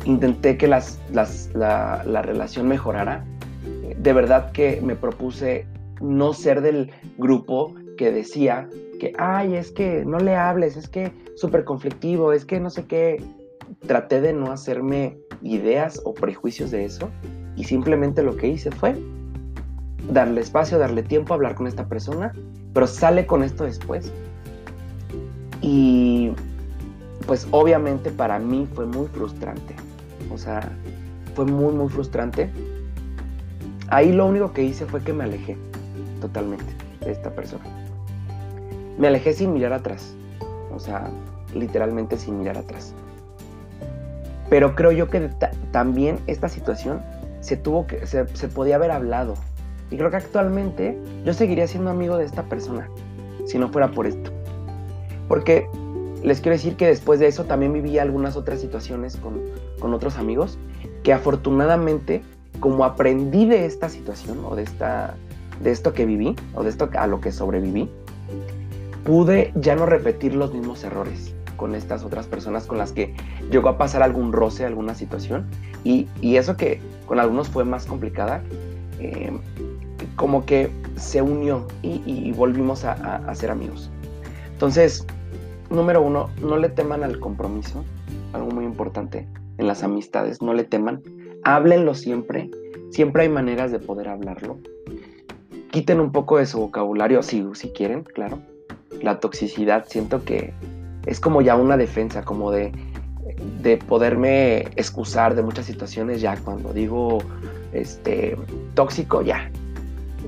intenté 0.04 0.58
que 0.58 0.68
las, 0.68 1.00
la, 1.12 2.02
la 2.04 2.20
relación 2.20 2.68
mejorara, 2.68 3.24
de 3.96 4.12
verdad 4.12 4.52
que 4.52 4.80
me 4.82 4.94
propuse 4.96 5.66
no 6.00 6.32
ser 6.32 6.60
del 6.60 6.90
grupo 7.18 7.74
que 7.96 8.10
decía 8.10 8.68
que, 8.98 9.12
ay, 9.18 9.54
es 9.54 9.72
que 9.72 10.04
no 10.04 10.18
le 10.18 10.34
hables, 10.34 10.76
es 10.76 10.88
que 10.88 11.12
súper 11.36 11.64
conflictivo, 11.64 12.32
es 12.32 12.44
que 12.44 12.60
no 12.60 12.70
sé 12.70 12.84
qué. 12.86 13.22
Traté 13.86 14.20
de 14.20 14.32
no 14.32 14.52
hacerme 14.52 15.18
ideas 15.42 16.00
o 16.04 16.14
prejuicios 16.14 16.70
de 16.70 16.84
eso 16.84 17.10
y 17.56 17.64
simplemente 17.64 18.22
lo 18.22 18.36
que 18.36 18.48
hice 18.48 18.70
fue 18.70 18.96
darle 20.10 20.40
espacio, 20.40 20.78
darle 20.78 21.02
tiempo 21.02 21.32
a 21.32 21.36
hablar 21.36 21.54
con 21.54 21.66
esta 21.66 21.88
persona, 21.88 22.32
pero 22.72 22.86
sale 22.86 23.26
con 23.26 23.42
esto 23.42 23.64
después. 23.64 24.12
Y 25.62 26.32
pues 27.26 27.48
obviamente 27.50 28.10
para 28.10 28.38
mí 28.38 28.68
fue 28.74 28.86
muy 28.86 29.08
frustrante. 29.08 29.74
O 30.32 30.38
sea, 30.38 30.70
fue 31.34 31.44
muy, 31.44 31.74
muy 31.74 31.88
frustrante. 31.88 32.50
Ahí 33.88 34.12
lo 34.12 34.26
único 34.26 34.52
que 34.52 34.62
hice 34.62 34.86
fue 34.86 35.02
que 35.02 35.12
me 35.12 35.24
alejé 35.24 35.56
totalmente 36.26 36.64
de 37.00 37.12
esta 37.12 37.30
persona. 37.30 37.64
Me 38.98 39.08
alejé 39.08 39.32
sin 39.32 39.52
mirar 39.52 39.72
atrás. 39.72 40.14
O 40.74 40.78
sea, 40.78 41.10
literalmente 41.54 42.16
sin 42.18 42.38
mirar 42.38 42.58
atrás. 42.58 42.94
Pero 44.48 44.74
creo 44.74 44.92
yo 44.92 45.08
que 45.08 45.30
también 45.72 46.18
esta 46.26 46.48
situación 46.48 47.02
se 47.40 47.56
tuvo 47.56 47.86
que, 47.86 48.06
se, 48.06 48.26
se 48.34 48.48
podía 48.48 48.76
haber 48.76 48.90
hablado. 48.90 49.34
Y 49.90 49.96
creo 49.96 50.10
que 50.10 50.16
actualmente 50.16 50.98
yo 51.24 51.32
seguiría 51.32 51.66
siendo 51.66 51.90
amigo 51.90 52.16
de 52.16 52.24
esta 52.24 52.42
persona 52.44 52.88
si 53.46 53.58
no 53.58 53.68
fuera 53.68 53.90
por 53.90 54.06
esto. 54.06 54.30
Porque 55.28 55.68
les 56.22 56.40
quiero 56.40 56.56
decir 56.56 56.76
que 56.76 56.86
después 56.86 57.20
de 57.20 57.28
eso 57.28 57.44
también 57.44 57.72
viví 57.72 57.98
algunas 57.98 58.36
otras 58.36 58.60
situaciones 58.60 59.16
con, 59.16 59.94
otros 59.94 60.18
amigos 60.18 60.58
que 61.04 61.12
afortunadamente, 61.12 62.22
como 62.58 62.84
aprendí 62.84 63.46
de 63.46 63.66
esta 63.66 63.88
situación 63.88 64.38
o 64.44 64.56
de, 64.56 64.64
esta, 64.64 65.14
de 65.60 65.70
esto 65.70 65.92
que 65.92 66.06
viví 66.06 66.36
o 66.54 66.62
de 66.62 66.70
esto 66.70 66.88
a 66.96 67.06
lo 67.06 67.20
que 67.20 67.32
sobreviví, 67.32 67.90
pude 69.04 69.52
ya 69.54 69.76
no 69.76 69.86
repetir 69.86 70.34
los 70.34 70.52
mismos 70.52 70.82
errores 70.84 71.32
con 71.56 71.74
estas 71.74 72.04
otras 72.04 72.26
personas 72.26 72.66
con 72.66 72.78
las 72.78 72.92
que 72.92 73.14
llegó 73.50 73.68
a 73.68 73.78
pasar 73.78 74.02
algún 74.02 74.32
roce, 74.32 74.64
alguna 74.64 74.94
situación. 74.94 75.46
Y, 75.84 76.08
eso 76.22 76.56
que 76.56 76.80
con 77.06 77.18
algunos 77.18 77.48
fue 77.48 77.64
más 77.64 77.86
complicada, 77.86 78.42
eh, 78.98 79.32
como 80.16 80.44
que 80.44 80.70
se 80.96 81.22
unió 81.22 81.66
y, 81.82 82.32
volvimos 82.32 82.84
a, 82.84 82.92
a, 82.92 83.34
ser 83.34 83.50
amigos. 83.50 83.90
Entonces, 84.52 85.06
número 85.70 86.02
uno, 86.02 86.30
no 86.42 86.56
le 86.56 86.68
teman 86.68 87.02
al 87.04 87.18
compromiso, 87.20 87.84
algo 88.32 88.50
muy 88.50 88.64
importante 88.64 89.26
en 89.58 89.66
las 89.66 89.82
amistades, 89.82 90.42
no 90.42 90.52
le 90.54 90.64
teman, 90.64 91.02
háblenlo 91.44 91.94
siempre, 91.94 92.50
siempre 92.90 93.22
hay 93.22 93.28
maneras 93.28 93.70
de 93.72 93.78
poder 93.78 94.08
hablarlo. 94.08 94.58
Quiten 95.70 96.00
un 96.00 96.12
poco 96.12 96.38
de 96.38 96.46
su 96.46 96.60
vocabulario, 96.60 97.22
si, 97.22 97.44
si 97.54 97.70
quieren, 97.70 98.02
claro. 98.02 98.38
La 99.02 99.20
toxicidad, 99.20 99.86
siento 99.88 100.24
que 100.24 100.52
es 101.06 101.20
como 101.20 101.42
ya 101.42 101.56
una 101.56 101.76
defensa, 101.76 102.24
como 102.24 102.50
de, 102.50 102.72
de 103.62 103.76
poderme 103.76 104.68
excusar 104.76 105.34
de 105.34 105.42
muchas 105.42 105.66
situaciones 105.66 106.20
ya 106.20 106.36
cuando 106.36 106.72
digo 106.72 107.18
este 107.72 108.36
tóxico, 108.74 109.22
ya. 109.22 109.50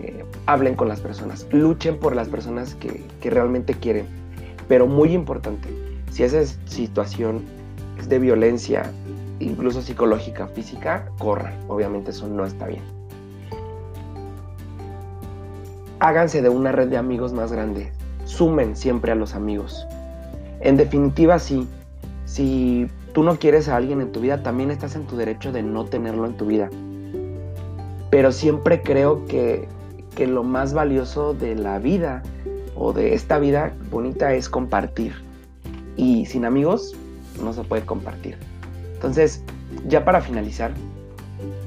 Eh, 0.02 0.24
hablen 0.46 0.74
con 0.74 0.88
las 0.88 1.00
personas, 1.00 1.46
luchen 1.50 1.98
por 1.98 2.14
las 2.14 2.28
personas 2.28 2.74
que, 2.74 3.02
que 3.20 3.30
realmente 3.30 3.74
quieren 3.74 4.18
pero 4.68 4.86
muy 4.86 5.12
importante, 5.12 5.68
si 6.10 6.22
esa 6.22 6.44
situación 6.66 7.42
es 7.98 8.08
de 8.08 8.18
violencia, 8.18 8.92
incluso 9.40 9.82
psicológica, 9.82 10.46
física, 10.48 11.10
corran. 11.18 11.54
Obviamente 11.68 12.10
eso 12.10 12.28
no 12.28 12.44
está 12.44 12.66
bien. 12.66 12.97
Háganse 16.00 16.42
de 16.42 16.48
una 16.48 16.72
red 16.72 16.88
de 16.88 16.96
amigos 16.96 17.32
más 17.32 17.52
grande. 17.52 17.92
Sumen 18.24 18.76
siempre 18.76 19.12
a 19.12 19.14
los 19.14 19.34
amigos. 19.34 19.86
En 20.60 20.76
definitiva, 20.76 21.38
sí. 21.38 21.66
Si 22.24 22.88
tú 23.12 23.22
no 23.22 23.38
quieres 23.38 23.68
a 23.68 23.76
alguien 23.76 24.00
en 24.00 24.12
tu 24.12 24.20
vida, 24.20 24.42
también 24.42 24.70
estás 24.70 24.96
en 24.96 25.06
tu 25.06 25.16
derecho 25.16 25.52
de 25.52 25.62
no 25.62 25.84
tenerlo 25.84 26.26
en 26.26 26.36
tu 26.36 26.46
vida. 26.46 26.68
Pero 28.10 28.32
siempre 28.32 28.82
creo 28.82 29.24
que, 29.26 29.68
que 30.14 30.26
lo 30.26 30.42
más 30.42 30.72
valioso 30.74 31.34
de 31.34 31.54
la 31.54 31.78
vida 31.78 32.22
o 32.76 32.92
de 32.92 33.14
esta 33.14 33.38
vida 33.38 33.72
bonita 33.90 34.34
es 34.34 34.48
compartir. 34.48 35.14
Y 35.96 36.26
sin 36.26 36.44
amigos 36.44 36.94
no 37.42 37.52
se 37.52 37.64
puede 37.64 37.84
compartir. 37.84 38.36
Entonces, 38.94 39.42
ya 39.86 40.04
para 40.04 40.20
finalizar, 40.20 40.72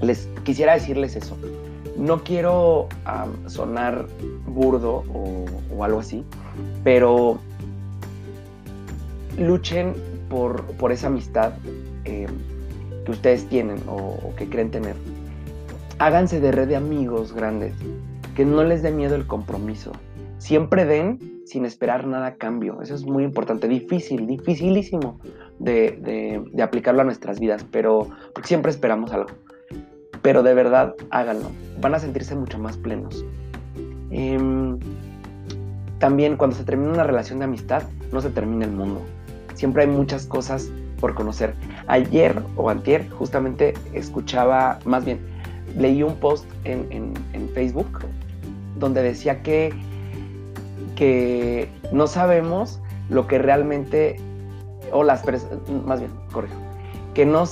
les 0.01 0.27
quisiera 0.43 0.73
decirles 0.73 1.15
eso. 1.15 1.37
No 2.01 2.23
quiero 2.23 2.89
sonar 3.45 4.07
burdo 4.47 5.03
o, 5.13 5.83
algo 5.83 5.99
así, 5.99 6.25
pero 6.83 7.37
luchen 9.37 9.93
por, 10.27 10.91
esa 10.91 11.07
amistad 11.07 11.53
eh, 12.05 12.25
que 13.05 13.11
ustedes 13.11 13.47
tienen 13.49 13.77
o, 13.87 14.33
que 14.35 14.49
creen 14.49 14.71
tener. 14.71 14.95
Háganse 15.99 16.39
de 16.39 16.51
red 16.51 16.69
de 16.69 16.75
amigos 16.75 17.33
grandes, 17.33 17.75
que 18.35 18.45
no 18.45 18.63
les 18.63 18.81
dé 18.81 18.89
miedo 18.89 19.13
el 19.13 19.27
compromiso. 19.27 19.91
Siempre 20.39 20.85
den 20.85 21.19
sin 21.45 21.65
esperar 21.65 22.07
nada 22.07 22.25
a 22.25 22.35
cambio. 22.35 22.81
Eso 22.81 22.95
es 22.95 23.05
muy 23.05 23.23
importante. 23.23 23.67
Difícil, 23.67 24.25
dificilísimo 24.25 25.19
de 25.59 26.41
aplicarlo 26.63 27.01
a 27.01 27.05
nuestras 27.05 27.39
vidas, 27.39 27.63
pero 27.71 28.07
siempre 28.43 28.71
esperamos 28.71 29.13
algo 29.13 29.29
pero 30.21 30.43
de 30.43 30.53
verdad 30.53 30.95
háganlo. 31.09 31.49
Van 31.79 31.95
a 31.95 31.99
sentirse 31.99 32.35
mucho 32.35 32.59
más 32.59 32.77
plenos. 32.77 33.25
Em, 34.11 34.77
también 35.99 36.35
cuando 36.35 36.55
se 36.55 36.63
termina 36.63 36.91
una 36.91 37.03
relación 37.03 37.39
de 37.39 37.45
amistad, 37.45 37.83
no 38.11 38.21
se 38.21 38.29
termina 38.29 38.65
el 38.65 38.71
mundo. 38.71 39.01
Siempre 39.55 39.83
hay 39.83 39.89
muchas 39.89 40.25
cosas 40.25 40.69
por 40.99 41.15
conocer. 41.15 41.53
Ayer 41.87 42.41
o 42.55 42.69
antier 42.69 43.09
justamente 43.09 43.73
escuchaba, 43.93 44.79
más 44.85 45.05
bien, 45.05 45.19
leí 45.77 46.03
un 46.03 46.15
post 46.15 46.45
en, 46.63 47.13
Facebook 47.53 47.99
donde 48.79 49.03
decía 49.03 49.41
que, 49.43 49.73
que 50.95 51.69
no 51.91 52.07
sabemos 52.07 52.79
lo 53.09 53.27
que 53.27 53.37
realmente, 53.39 54.15
o 54.91 55.03
las 55.03 55.21
personas, 55.21 55.59
más 55.85 55.99
bien, 55.99 56.11
corrijo, 56.31 56.55
que 57.13 57.25
no 57.25 57.43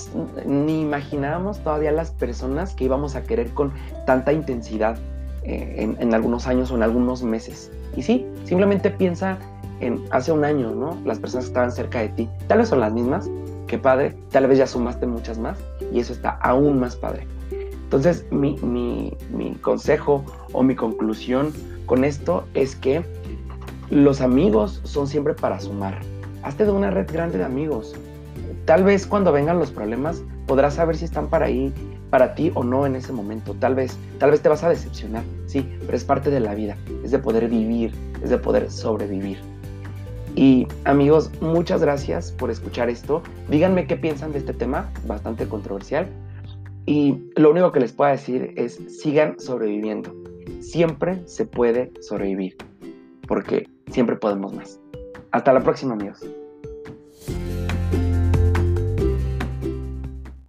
ni 0.46 0.82
imaginábamos 0.82 1.60
todavía 1.60 1.92
las 1.92 2.12
personas 2.12 2.74
que 2.74 2.86
íbamos 2.86 3.16
a 3.16 3.24
querer 3.24 3.50
con 3.54 3.74
tanta 4.06 4.32
intensidad 4.32 4.98
eh, 5.44 5.96
en, 6.00 6.14
algunos 6.14 6.48
años 6.48 6.72
o 6.72 6.76
en 6.76 6.84
algunos 6.84 7.24
meses. 7.24 7.72
Y 7.96 8.04
sí, 8.04 8.26
simplemente 8.46 8.90
piensa 8.90 9.38
en 9.80 10.04
hace 10.12 10.32
un 10.32 10.44
año, 10.44 10.72
¿no? 10.72 10.98
Las 11.06 11.20
personas 11.20 11.46
que 11.46 11.50
estaban 11.50 11.72
cerca 11.72 12.00
de 12.00 12.10
ti, 12.10 12.30
tal 12.48 12.60
vez 12.60 12.70
son 12.70 12.80
las 12.80 12.94
mismas, 12.94 13.30
qué 13.68 13.78
padre, 13.78 14.16
tal 14.32 14.48
vez 14.48 14.58
ya 14.58 14.68
sumaste 14.68 15.06
muchas 15.08 15.38
más 15.38 15.58
y 15.94 16.00
eso 16.00 16.14
está 16.14 16.32
aún 16.42 16.80
más 16.80 16.96
padre. 16.96 17.28
Entonces, 17.84 18.26
mi, 18.32 18.58
mi, 18.58 19.18
mi 19.32 19.56
consejo 19.56 20.24
o 20.54 20.62
mi 20.62 20.76
conclusión 20.76 21.52
con 21.86 22.04
esto 22.04 22.46
es 22.54 22.76
que 22.76 23.04
los 23.90 24.22
amigos 24.22 24.82
son 24.84 25.08
siempre 25.08 25.34
para 25.34 25.60
sumar. 25.60 26.00
Hazte 26.44 26.66
de 26.66 26.72
una 26.72 26.92
red 26.92 27.12
grande 27.12 27.40
de 27.40 27.46
amigos 27.46 27.96
Tal 28.66 28.84
vez 28.84 29.08
cuando 29.08 29.32
vengan 29.32 29.60
los 29.60 29.72
problemas 29.72 30.24
podrás 30.46 30.76
saber 30.76 30.98
si 30.98 31.06
están 31.06 31.28
para 31.28 31.46
ahí, 31.46 31.74
para 32.10 32.36
ti 32.36 32.52
o 32.56 32.64
no 32.64 32.86
en 32.86 32.96
ese 32.96 33.14
momento. 33.14 33.54
Tal 33.54 33.76
vez, 33.76 33.98
tal 34.18 34.32
vez 34.32 34.42
te 34.42 34.50
vas 34.50 34.64
a 34.64 34.70
decepcionar, 34.70 35.24
sí, 35.46 35.68
pero 35.86 35.96
es 35.96 36.04
parte 36.04 36.30
de 36.30 36.40
la 36.40 36.56
vida, 36.56 36.78
es 37.04 37.12
de 37.12 37.20
poder 37.20 37.48
vivir, 37.48 37.94
es 38.24 38.30
de 38.30 38.38
poder 38.38 38.72
sobrevivir. 38.72 39.38
Y 40.36 40.68
amigos, 40.86 41.32
muchas 41.42 41.82
gracias 41.82 42.32
por 42.32 42.50
escuchar 42.50 42.90
esto. 42.90 43.22
Díganme 43.50 43.88
qué 43.88 43.98
piensan 43.98 44.32
de 44.32 44.40
este 44.40 44.54
tema, 44.54 44.90
bastante 45.06 45.48
controversial. 45.48 46.08
Y 46.86 47.30
lo 47.36 47.52
único 47.52 47.72
que 47.72 47.80
les 47.80 47.92
puedo 47.92 48.10
decir 48.10 48.54
es 48.56 48.80
sigan 48.88 49.40
sobreviviendo. 49.40 50.16
Siempre 50.62 51.28
se 51.28 51.46
puede 51.46 51.92
sobrevivir, 52.02 52.56
porque 53.28 53.70
siempre 53.92 54.16
podemos 54.16 54.54
más. 54.54 54.80
Hasta 55.32 55.54
la 55.54 55.62
próxima, 55.62 55.94
amigos. 55.94 56.26